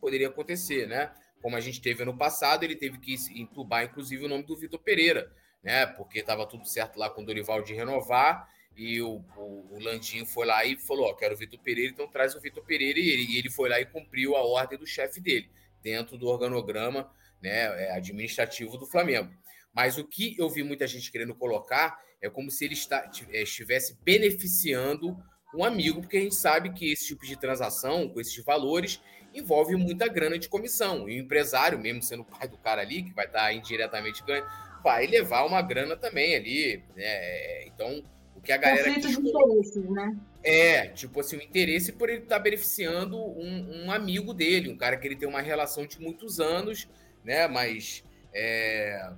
[0.00, 1.12] Poderia acontecer, né?
[1.42, 4.78] Como a gente teve ano passado, ele teve que entubar, inclusive, o nome do Vitor
[4.78, 5.32] Pereira,
[5.62, 5.86] né?
[5.86, 8.48] Porque estava tudo certo lá com o Dorival de renovar.
[8.76, 12.06] E o, o, o Landinho foi lá e falou: Ó, quero o Vitor Pereira, então
[12.06, 12.98] traz o Vitor Pereira.
[12.98, 15.50] E ele, e ele foi lá e cumpriu a ordem do chefe dele,
[15.82, 17.10] dentro do organograma
[17.40, 19.30] né, é, administrativo do Flamengo.
[19.72, 23.42] Mas o que eu vi muita gente querendo colocar é como se ele está, é,
[23.42, 25.16] estivesse beneficiando
[25.54, 29.00] um amigo, porque a gente sabe que esse tipo de transação, com esses valores,
[29.34, 31.08] envolve muita grana de comissão.
[31.08, 34.48] E o empresário, mesmo sendo pai do cara ali, que vai estar indiretamente ganhando,
[34.82, 36.82] vai levar uma grana também ali.
[36.94, 37.66] Né?
[37.66, 38.15] Então, o
[38.46, 38.94] que a galera.
[38.94, 40.16] Conflito de interesses, né?
[40.42, 44.96] É, tipo assim, o interesse por ele estar beneficiando um, um, amigo dele, um cara
[44.96, 46.88] que ele tem uma relação de muitos anos,
[47.24, 47.48] né?
[47.48, 48.04] Mas.
[48.32, 49.10] É,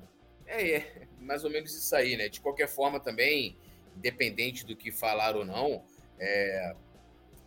[0.46, 2.28] é, é mais ou menos isso aí, né?
[2.28, 3.56] De qualquer forma, também,
[3.96, 5.84] independente do que falar ou não,
[6.18, 6.74] é,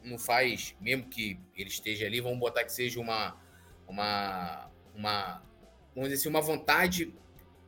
[0.03, 3.39] não faz, mesmo que ele esteja ali, vamos botar que seja uma,
[3.88, 5.43] uma, uma,
[5.95, 7.13] vamos dizer assim, uma vontade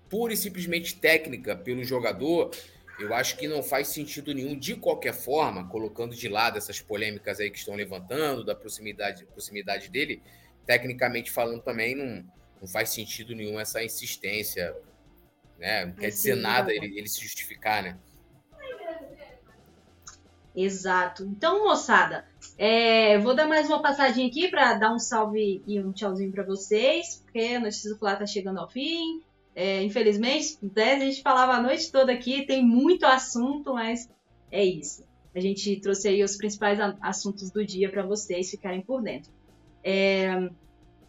[0.09, 2.51] pura e simplesmente técnica pelo jogador,
[3.00, 7.39] eu acho que não faz sentido nenhum, de qualquer forma, colocando de lado essas polêmicas
[7.39, 10.22] aí que estão levantando, da proximidade, proximidade dele,
[10.66, 12.24] tecnicamente falando também, não,
[12.62, 14.76] não faz sentido nenhum essa insistência,
[15.58, 15.86] né?
[15.86, 17.98] Não quer dizer nada ele, ele se justificar, né?
[20.56, 21.24] Exato.
[21.24, 22.26] Então, moçada,
[22.58, 26.44] é, vou dar mais uma passadinha aqui para dar um salve e um tchauzinho para
[26.44, 29.24] vocês, porque a notícia do Flá tá chegando ao fim.
[29.56, 34.10] É, infelizmente, pudesse, a gente falava a noite toda aqui, tem muito assunto, mas
[34.51, 35.04] é isso.
[35.36, 39.32] A gente trouxe aí os principais assuntos do dia para vocês ficarem por dentro.
[39.84, 40.49] É,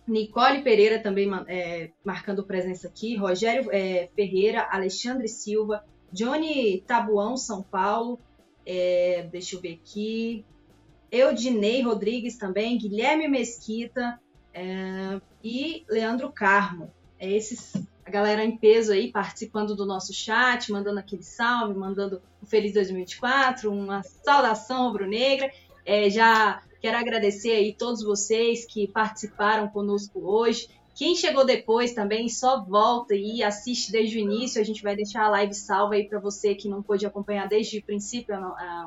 [0.07, 7.63] Nicole Pereira também é, marcando presença aqui, Rogério é, Ferreira, Alexandre Silva, Johnny Tabuão, São
[7.63, 8.19] Paulo,
[8.67, 10.45] é, deixa eu ver aqui.
[11.11, 14.19] Eudinei Rodrigues também, Guilherme Mesquita
[14.53, 16.91] é, e Leandro Carmo.
[17.19, 17.75] É esses,
[18.05, 22.75] a galera em peso aí participando do nosso chat, mandando aquele salve, mandando um feliz
[22.75, 25.51] 2024, uma saudação rubro-negra.
[25.87, 30.69] É, já quero agradecer aí todos vocês que participaram conosco hoje.
[30.95, 34.61] Quem chegou depois também, só volta e assiste desde o início.
[34.61, 37.79] A gente vai deixar a live salva aí para você que não pôde acompanhar desde
[37.79, 38.37] o princípio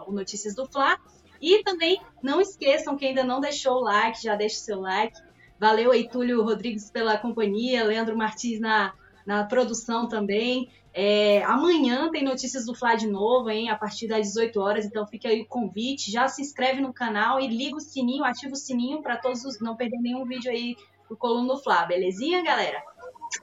[0.06, 0.98] o Notícias do Fla.
[1.42, 5.20] E também não esqueçam que ainda não deixou o like, já deixa o seu like.
[5.60, 8.94] Valeu aí, Túlio Rodrigues, pela companhia, Leandro Martins na,
[9.28, 10.70] na produção também.
[10.94, 13.70] É, amanhã tem notícias do Fla de novo, hein?
[13.70, 16.10] A partir das 18 horas, então fica aí o convite.
[16.10, 19.60] Já se inscreve no canal e liga o sininho, ativa o sininho para todos os,
[19.60, 20.76] não perder nenhum vídeo aí
[21.08, 22.82] pro Coluna do Fla, belezinha, galera?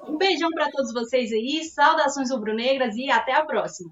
[0.09, 3.91] Um beijão para todos vocês aí, saudações rubro-negras e até a próxima.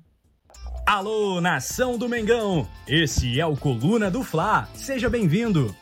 [0.86, 2.66] Alô, nação do Mengão!
[2.88, 4.68] Esse é o Coluna do Fla.
[4.74, 5.81] Seja bem-vindo.